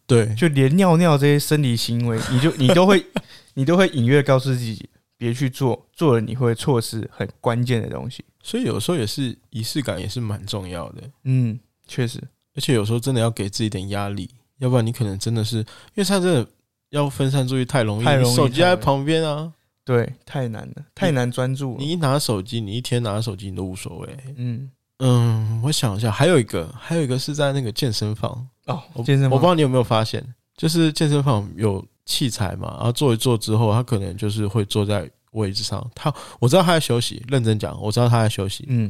[0.05, 3.05] 对，就连尿尿这些生理行为，你就你都会
[3.55, 8.23] 你都会隐约告诉自己别去做，做了你会错失很关键的东西。
[8.43, 12.19] 所以有时候也是仪式感也是蛮重要的，嗯，确实，
[12.55, 15.65] 而且有时候真的要给自己点压力，要不然你可能真的是因
[15.95, 16.47] 为他真的
[16.89, 19.51] 要分散注意太容易，太容易你手机在旁边啊，
[19.91, 21.77] 对，太难了，太难专注了。
[21.77, 24.17] 你一拿手机，你一天拿手机你都无所谓。
[24.37, 29.31] 嗯，嗯，我想一下，还有一个，还有一个是在那个健身房，哦我，健身房。
[29.31, 30.25] 我不知道你有没有发现，
[30.55, 38.89] 就是健身房有器材嘛，然后做一做之后，他可能就是会坐在位置上，他我知道他在休息，认真讲，我知道他在休息，嗯，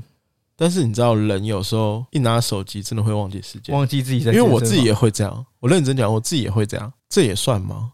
[0.56, 7.94] 但是你知道人有时候一拿手机真的会忘记时间，忘记自己在因为我自己也会这样，我认真讲，我自己也会这样，这也算吗？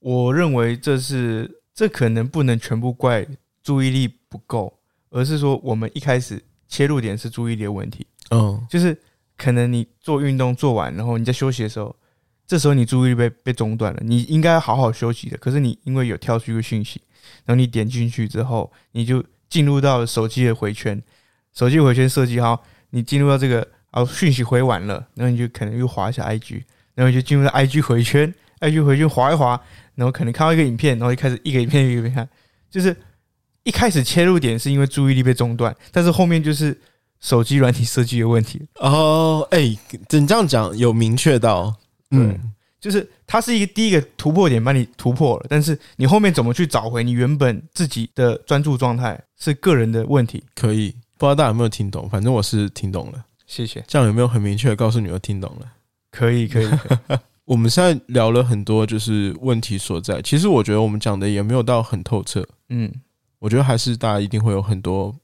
[0.00, 3.24] 我认为这是这可能不能全部怪
[3.62, 4.72] 注意力不够，
[5.10, 8.98] 而是说我们一开始切入点是注意力的问题，嗯，就是
[9.36, 11.94] 可能你做运动做完，然后你在休息的时候，
[12.46, 16.98] 这时候你注意力被被中断了，你应该好好休息的，可是你因为有跳出一个讯息，
[17.44, 21.02] 然后你点进去之后，你就进入到了手机的回圈，
[21.52, 26.62] 手机回圈设计好，你进入到这个哦讯息回完了，然后你就可能又滑一下 IG，
[26.94, 29.60] 然后你就进入到 IG 回圈，IG 回去划一划，
[29.94, 32.28] 然后可能看到一个影片，然后就开始一个影片一个影片看，
[32.70, 32.96] 就是
[33.64, 36.78] 一开始切入点是因为注意力被中断，但是后面就是
[37.20, 39.60] 手机软体设计的问题，哦，哎、
[40.10, 41.74] 你这样讲有明确到，
[42.10, 50.44] 嗯，就是它是一个第一个突破点，把你突破了，但是你后面怎么去找回你原本自己的专注状态，是个人的问题。
[50.54, 55.66] 可以，不知道大家有没有听懂，反正我是听懂了，谢谢，这样有没有很明确的告诉你我听懂了？
[56.12, 60.20] 可以，可以，可以 我们现在聊了很多，就是问题所在。
[60.20, 62.92] 其实我觉得我们讲的也没有到很透彻，嗯，
[63.38, 65.14] 我觉得还是大家一定会有很多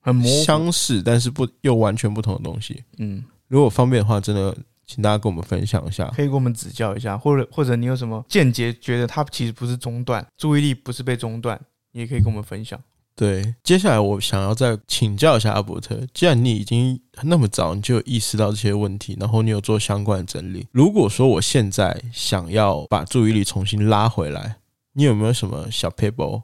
[0.00, 2.82] 很模糊，相似，但是不又完全不同的东西。
[2.98, 6.06] 嗯，如果方便的话，真的请大家跟我们分享一下。
[6.16, 11.60] 可以给我们指教一下，或者或者你有什么见解，觉得它其实不是中断，注意力不是被中断，
[11.92, 12.80] 你也可以跟我们分享。
[13.16, 24.56] 对，接下来我想要再请教一下阿伯特，既然你已经那么早你就意识到这些问题，然后你有做相关的整理，如果说我现在想要把注意力重新拉回来，
[24.92, 26.42] 你有没有什么小 paper？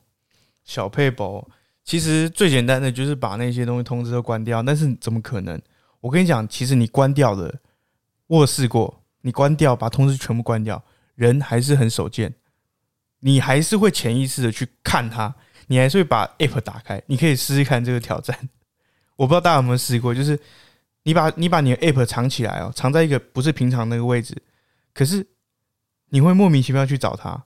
[0.64, 1.46] 小配宝，
[1.84, 5.60] 其实最简单的就是把那些东西通知都关掉，但是怎么可能？
[6.00, 7.54] 我跟你讲，其实你关掉了，
[8.28, 10.82] 我试过，你关掉把通知全部关掉，
[11.16, 12.34] 人还是很手贱，
[13.20, 15.34] 你还是会潜意识的去看它，
[15.66, 18.36] 你还是会把 app 打开，你可以试试看这个挑战。
[19.16, 20.38] 我不知道大家有没有试过，就是
[21.04, 24.36] 你把你把你的 app 藏起来哦，藏在一个不是平常那个位置，
[24.94, 25.26] 可是
[26.10, 27.44] 你会莫名其妙去找它，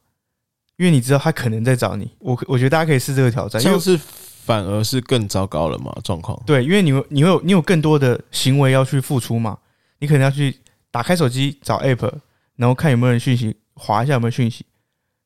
[0.76, 2.10] 因为你知道他可能在找你。
[2.18, 5.96] 我我觉得大家可以试这个挑战，因为是反而是更糟糕了嘛？
[6.04, 9.58] 状况对，因为你会你会有你有更多的行为要去付出嘛，
[9.98, 10.56] 你可能要去
[10.90, 12.12] 打开手机找 app，
[12.54, 14.64] 然后看有没有人讯息，划一下有没有讯息，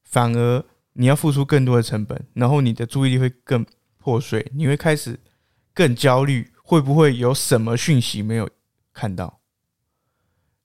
[0.04, 3.64] 反而你要付出更多的成本，然后你的注意力会更
[3.98, 5.18] 破碎，你会开始
[5.72, 8.48] 更焦虑，会不会有什么讯息没有
[8.92, 9.40] 看到？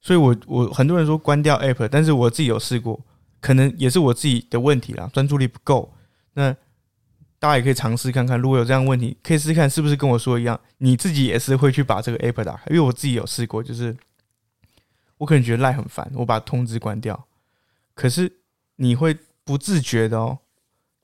[0.01, 3.03] 所以我我很多人说关掉 app，但是我自己有试过，
[3.39, 5.93] 可能也是我自己的问题啦，专注力不够。
[6.33, 6.55] 那
[7.39, 12.63] 大家也可以尝试看看，如果有这样问题，可以试试看是不是跟我说一样，你自己也是会去把这个 app 打开。
[12.67, 13.95] 因为我自己有试过，就是
[15.17, 17.27] 我可能觉得赖很烦，我把通知关掉，
[17.93, 18.31] 可是
[18.75, 20.37] 你会不自觉的哦，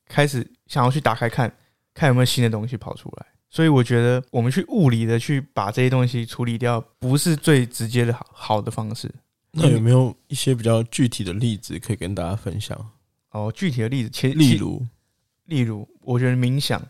[0.06, 1.50] 开始想要去打开看
[1.94, 3.26] 看有没有新的东西跑出来。
[3.48, 9.10] 所以我觉得我们去物理的去把这些东西处理掉，不是最直接的好好的方式。
[9.52, 12.90] 那有没有一些比较具体的例子可以跟大家分享？
[13.32, 14.86] 哦，具体的例子，其实例如，
[15.44, 16.82] 例如，我觉得冥想，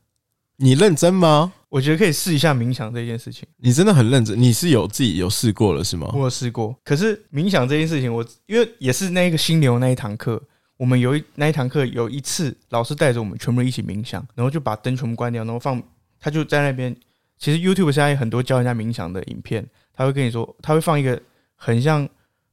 [0.57, 1.53] 你认真吗？
[1.68, 3.45] 我觉得可以试一下冥想这件事情。
[3.57, 4.41] 你真的很认真？
[4.41, 6.12] 你是有自己有试过了是吗？
[6.14, 10.41] 我有试过，可是冥想这件事情我，因为也是那个心流那一堂课，
[10.83, 15.80] 我们有一那一堂课有一次，老师带着我们全部人一起冥想，然后就把灯全部关掉，然后放
[16.18, 16.93] 他就在那边。
[17.39, 21.22] 其实 YouTube 现在有很多教人家冥想的影片，他会跟你说，他会放一个
[21.55, 22.09] 很像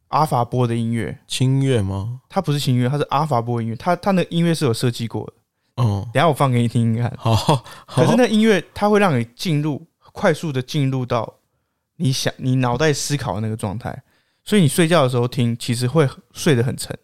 [0.10, 2.22] 阿法波的音乐，清乐吗？
[2.30, 5.84] 它不是轻音乐，它是阿法波音乐，它它那音乐是有设计过的。
[5.84, 7.12] 哦，等下我放给你听听看。
[7.18, 11.34] 好，好可是那音乐它会让你进入快速的进入到
[11.96, 14.04] 你想你脑袋思考的那个状态，
[14.44, 16.96] 所以你睡觉的时候听，其实会睡得很沉。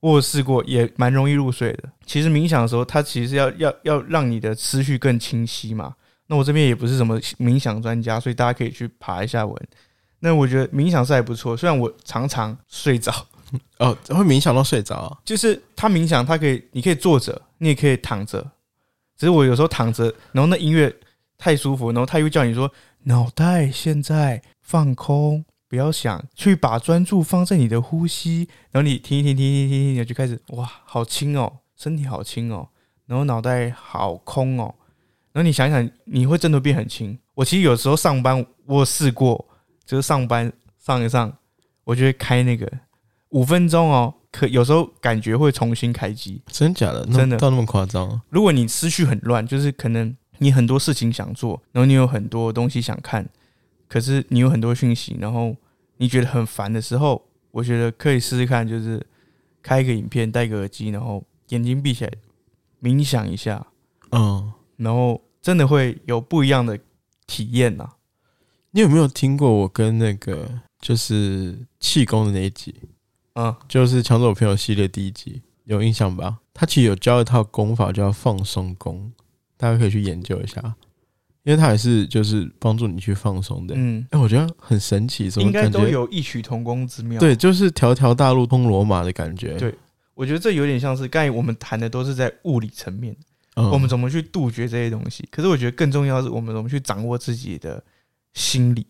[0.00, 1.84] 我有试过，也蛮容易入睡的。
[2.04, 5.94] 其实冥想的时候，它其实要要要让你的思绪更清晰嘛。
[6.26, 9.68] 那我这边也不是什么冥想专家，所以大家可以去爬一下文。
[10.18, 13.12] 那我觉得冥想是还不错，虽然我常常睡着，
[13.78, 15.18] 哦，会冥想到睡着啊。
[15.24, 18.42] 就是他冥想，他可以，你可以坐着，你也可以躺着。
[19.16, 20.94] 只是我有时候躺着，然后那音乐
[21.38, 22.70] 太舒服，然后他又叫你说
[23.04, 28.48] 脑袋现在放空，不要想，去把专注放在你的呼吸。
[28.70, 32.68] 然后你听一听，听听听听，你就开始哇，好轻哦，身体好轻哦，
[33.06, 34.74] 然后脑袋好空哦。
[35.32, 37.18] 然后你想想，你会真的变很轻。
[37.34, 39.46] 我其实有时候上班，我试过，
[39.84, 41.36] 就是上班上一上，
[41.84, 42.70] 我就会开那个
[43.30, 46.40] 五分钟哦，可有时候感觉会重新开机。
[46.46, 47.04] 真假的？
[47.06, 48.20] 真的到那么夸张？
[48.30, 53.28] 如果你思绪很乱，就是可能你很多事情想做，然后你有很多东西想看，
[53.88, 55.54] 可是你有很多讯息，然后
[55.96, 59.04] 你觉得很烦的时候，我觉得可以试试看，就是
[59.62, 62.12] 开一个影片，戴个耳机，然后眼睛闭起来
[62.82, 63.66] 冥想一下，
[64.10, 66.78] 嗯，然后真的会有不一样的
[67.26, 67.88] 体验呐、
[68.72, 72.74] 你有没有听过我跟那个就是气功的那一集？
[73.34, 76.38] 嗯，就是抢走我朋友系列第一集，有印象吧？
[76.52, 79.12] 他其实有教一套功法叫放松功，
[79.56, 80.74] 大家可以去研究一下，
[81.46, 83.74] 因为它也是就是帮助你去放松的。
[83.78, 89.56] 嗯哎、嗯，我觉得很神奇，怎么应该都有异曲同工之妙。，对，就是条条大路通罗马的感觉。
[89.56, 89.72] 对
[90.14, 93.16] 我觉得这有点像是刚才我们谈的都是在物理层面，
[93.54, 95.24] 嗯，我们怎么去杜绝这些东西。
[95.30, 97.80] 可是我觉得更重要的是我们怎么去掌握自己的
[98.34, 98.84] 心理。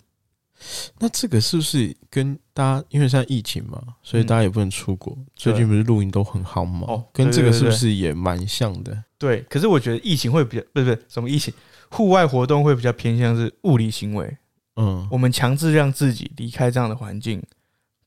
[0.99, 6.87] 那这个是不是跟大家因为现在疫情嘛，所以大家也不能出国，最近不是露营都很好嘛？
[6.89, 9.05] 嗯哦跟这个是不是也蛮像的？
[9.19, 11.53] 对，可是我觉得疫情会比较不是不是什么疫情，
[11.91, 14.37] 户外活动会比较偏向是物理行为。
[14.77, 17.43] 嗯，我们强制让自己离开这样的环境，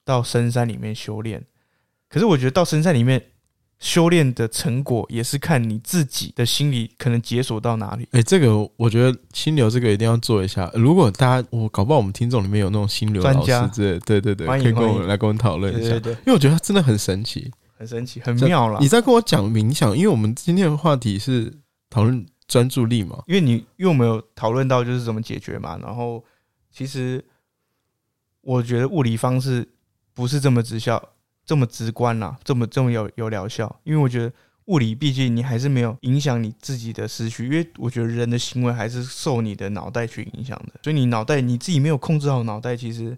[0.06, 1.44] 到深山里面修炼。
[2.08, 3.24] 可是我觉得到深山里面
[3.80, 8.08] 修炼的成果，也是看你自己的心理可能解锁到哪里。
[8.12, 10.70] 哎、这个我觉得心流这个一定要做一下。
[10.74, 15.96] 如果大家我搞不好我们听众里面有那种心流专家之类，对对对，欢迎可以跟我们来跟我们讨论一下。
[15.96, 18.88] 因为我觉得它真的很神奇，很神奇，很妙啦你。
[18.88, 21.52] 在跟我讲冥想，因为我们今天的话题是
[21.90, 23.24] 讨论专注力嘛。
[23.28, 26.22] 因为你因为我们有讨论到就是怎么解决嘛，然后
[26.70, 27.24] 其实
[28.42, 29.66] 我觉得物理方式
[30.14, 31.02] 不是这么直效、
[31.46, 33.80] 这么直观啦，这么这么有有疗效。
[33.86, 34.34] 因为我觉得
[34.66, 43.18] 物理毕竟你还是没有影响你自己的思绪，因为我觉得人的行为还是受你的脑袋去影响的，所以你脑袋你自己没有控制好脑袋，其实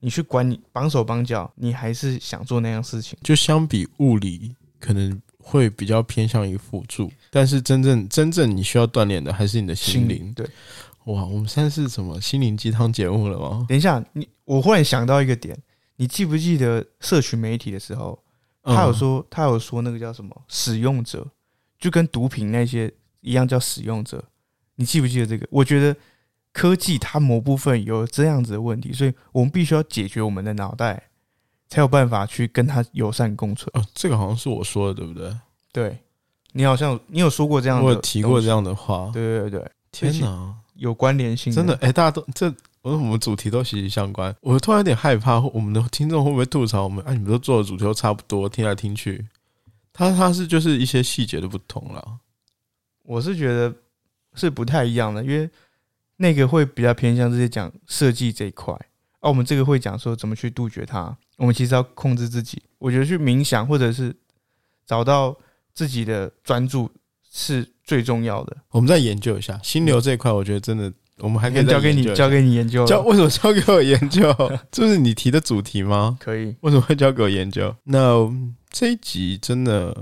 [0.00, 3.18] 你去管你绑手绑脚，你还是想做那样事情。
[3.22, 10.32] 就相比物理，可能会比较偏向于辅助，但是真正真正你需要锻炼的还是你的心灵。
[10.34, 10.46] 对，
[11.04, 13.66] 哇，我们现在是什么心灵鸡汤节目了吗？
[13.68, 15.56] 等一下，你我忽然想到一个点，
[15.96, 18.18] 你记不记得社群媒体的时候？
[18.62, 21.26] 他有嗯说，他有说那个叫什么使用者，
[21.78, 24.22] 就跟毒品那些一样叫使用者。
[24.74, 25.46] 你记不记得这个？
[25.50, 25.96] 我觉得
[26.52, 31.09] 科技它某部分有这样子的问题，所以我们必须要解决我们的脑袋，
[31.70, 33.70] 才有办法去跟他友善共存。
[33.74, 35.34] 哦，这个好像是我说的，对不对？
[35.72, 35.98] 对，
[36.52, 39.08] 你好像你有说过这样的，我有提过这，样的话。
[39.14, 42.52] 对对对对，天哪，有关联性，真的，哎、大家都这，
[42.82, 44.34] 我我们主题都息息相关。
[44.40, 47.04] 我突然有点害怕，我们的听众会不会吐槽我们？
[47.04, 49.24] 哎、你们都做的主题都差不多，听来听去，
[49.92, 52.18] 他他是就是一些细节的不同了。
[53.04, 53.72] 我是觉得
[54.34, 55.48] 是不太一样的，因为
[56.16, 58.74] 那个会比较偏向这些讲设计这一块，
[59.20, 61.16] 而、我们这个会讲说怎么去杜绝它。
[61.40, 64.14] 我们其实要控制自己，我觉得去冥想或者是
[64.86, 65.34] 找到
[65.72, 66.86] 自己的专注
[67.32, 68.54] 是最重要的。
[68.72, 74.30] 我们再研究一下心流这一块，我觉得真的，我们还可以交给你交给你研究，交为什么交给我研究？
[74.70, 76.18] 这是你提的主题吗？
[76.20, 76.54] 可以。
[76.60, 77.74] 为什么会交给我研究？
[77.84, 78.30] 那
[78.68, 79.96] 这一集真的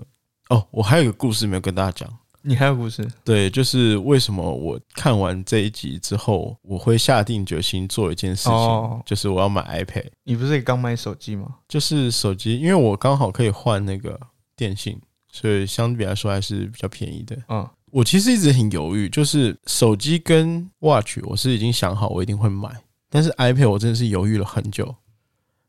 [0.48, 2.18] 哦，我还有一个故事没有跟大家讲。
[2.48, 3.06] 你还有故事？
[3.22, 11.56] 对，就是为什么我看完这一集之后，我会下定决心做一件事情，哦就是我要买 iPad，你不是也刚买手机吗？
[11.68, 14.18] 就是手机，因为我刚好可以换那个
[14.56, 14.98] 电信，
[15.30, 17.36] 所以相比来说还是比较便宜的。
[17.48, 22.70] 嗯，我其实一直很犹豫，就是手机跟 Watch，我是已经想好我一定会买，
[23.10, 24.94] 但是 iPad 我真的是犹豫了很久，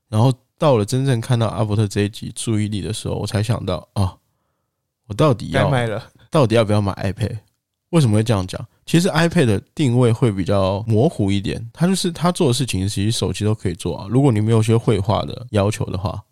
[0.07, 4.15] 然后到了真正看到阿伯特这一集注意力的时候，我才想到啊，
[5.07, 6.09] 我到底要该买了。
[6.29, 7.39] 到底要不要买 iPad？
[7.89, 8.63] 为什么会这样讲？
[8.85, 14.07] 其实 iPad 的定位会比较模糊一点，它就是它做的事情，其实手机都可以做啊。
[14.09, 16.23] 如果你没有一些绘画的要求的话，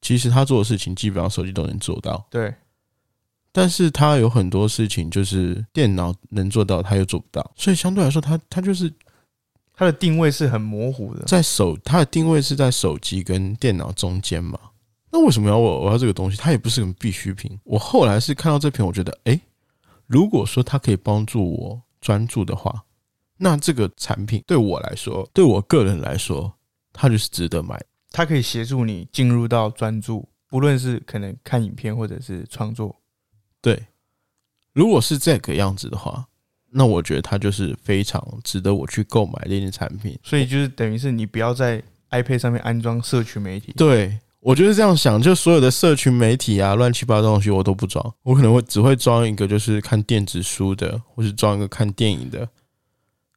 [0.00, 2.26] 其实它做的事情基本上手机都能做到。
[2.30, 2.54] 对，
[3.52, 8.92] 但是它有很多事情就是电脑能做到，它又做不到，所以相对来说，它它就是
[9.74, 11.24] 它的定位是很模糊的。
[11.24, 14.58] 在手，它的定位是在手机跟电脑中间嘛。
[15.16, 16.36] 那为什么要我我要这个东西？
[16.36, 17.58] 它也不是个必需品。
[17.64, 19.40] 我后来是看到这篇，我觉得，诶，
[20.06, 22.84] 如果说它可以帮助我专注的话，
[23.38, 26.52] 那这个产品对我来说，对我个人来说，
[26.92, 27.82] 它就是值得买。
[28.10, 32.94] 它可以协助你进入到专注，不论是可能看影片或者是创作。
[33.62, 33.86] 对，
[34.74, 36.26] 如果是这个样子的话，
[36.68, 40.18] 那我觉得它就是非常值得我去购买的一件产品。
[40.22, 43.72] 所以就是等于是你不要在 iPad 上面安装社区媒体。
[43.78, 52.48] 对我就是这样想，就所有的社群媒体啊，乱七八糟东西我都不装，我可能会只会装一个就是看电子书的，或是装一个看电影的，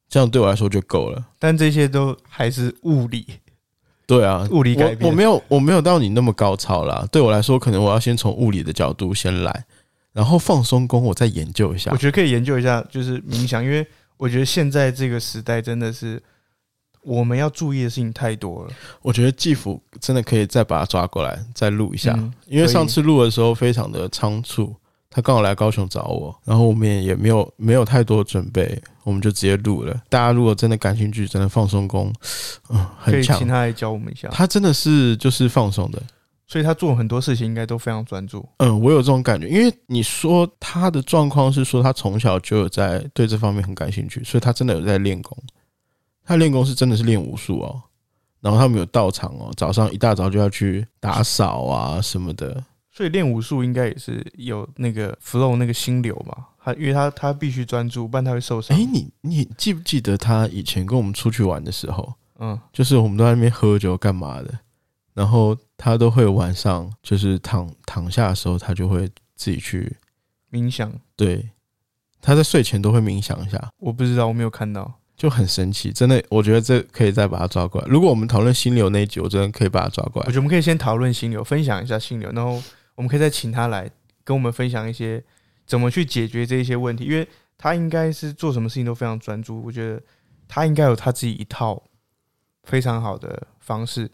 [0.08, 1.26] 这样对我来说就够了。
[1.36, 3.26] 但这些都还是物理，
[4.06, 5.00] 对啊，物理改变。
[5.00, 7.04] 我我没有我没有到你那么高超啦。
[7.10, 9.64] 对我来说，可能我要先从物理的角度先来，
[10.12, 11.96] 然后放松功我再研究一下我。
[11.96, 13.84] 觉得可以研究一下，就是冥想，因为
[14.16, 16.22] 我觉得现在这个时代真的是
[17.02, 18.70] 我们要注意的事情太多了。
[19.02, 24.74] 我觉得季福真的可以再把他抓过来再录一下，嗯因为上次录的时候非常的仓促，
[25.08, 29.98] 他刚好来高雄找我，然后我们也也没有没有太多准备，我们就直接录了。
[30.08, 32.12] 大家如果真的感兴趣，真的放松功，
[32.68, 33.48] 嗯，可以很强请。
[33.48, 34.28] 他来教我们一下。
[34.28, 36.02] 他真的是就是放松的，
[36.46, 38.46] 所以他做很多事情应该都非常专注。
[38.58, 45.36] 嗯，我有这种感觉，因为你说他的状况是说他从小就有在对这方面很感兴趣，所以他真的有在练功。
[46.30, 47.82] 他练功是真的是练武术哦，
[48.40, 52.64] 然后他们有道场哦，早上一大早就要去打扫啊什么的。
[52.88, 58.78] 所以练武术应该也是有那个 flow 那个心流吧，他因为他他必须专注，不然他会受伤。
[58.78, 64.56] 哎、你你记不记得他以前跟我们出去玩的时候，嗯，就是我们都在那边喝酒干嘛的，
[65.12, 69.96] 然后他都会晚上就是躺躺下的时候，他就会自己去
[70.52, 71.50] 冥想对，
[72.20, 73.72] 他在睡前都会冥想一下。
[73.78, 74.99] 我不知道，我没有看到。
[75.20, 77.86] 就很神奇，真的，我觉得这可以再把它抓过来。
[77.86, 80.36] 如果我们讨论心流那一集，我真的可以把它抓过来我觉。
[80.36, 82.52] 得我们可以先讨论心流，分享一下心流，然后
[82.94, 83.86] 我们可以再请他来
[84.24, 85.22] 跟我们分享一些
[85.66, 90.02] 怎么去解决这一些问题，因为他应该是做什么事情都非常专注，我觉得
[90.48, 91.82] 他应该有他自己一套
[92.62, 94.10] 非常好的方式，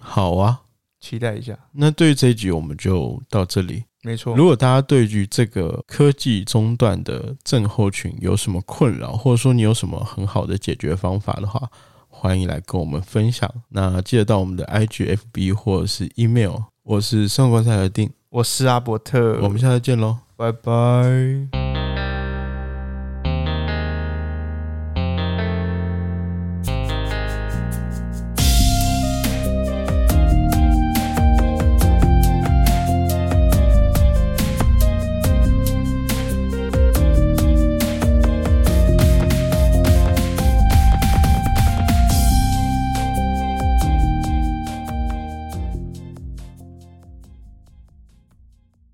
[0.00, 0.62] 好啊，
[0.98, 1.56] 期待一下。
[1.70, 3.84] 那对于这一集我们就到这里。
[4.02, 11.68] 没错，如果大家对于这个科技中断的症候群有什么困扰，或者说你有什么很好的解决方法的话，
[12.08, 13.52] 欢迎来跟我们分享。
[13.68, 16.56] 那记得到我们的 IG、FB 或者是 email。
[16.82, 20.16] 我是生活观察的丁，我是阿伯特，我们下次见喽。
[20.34, 21.59] 拜拜。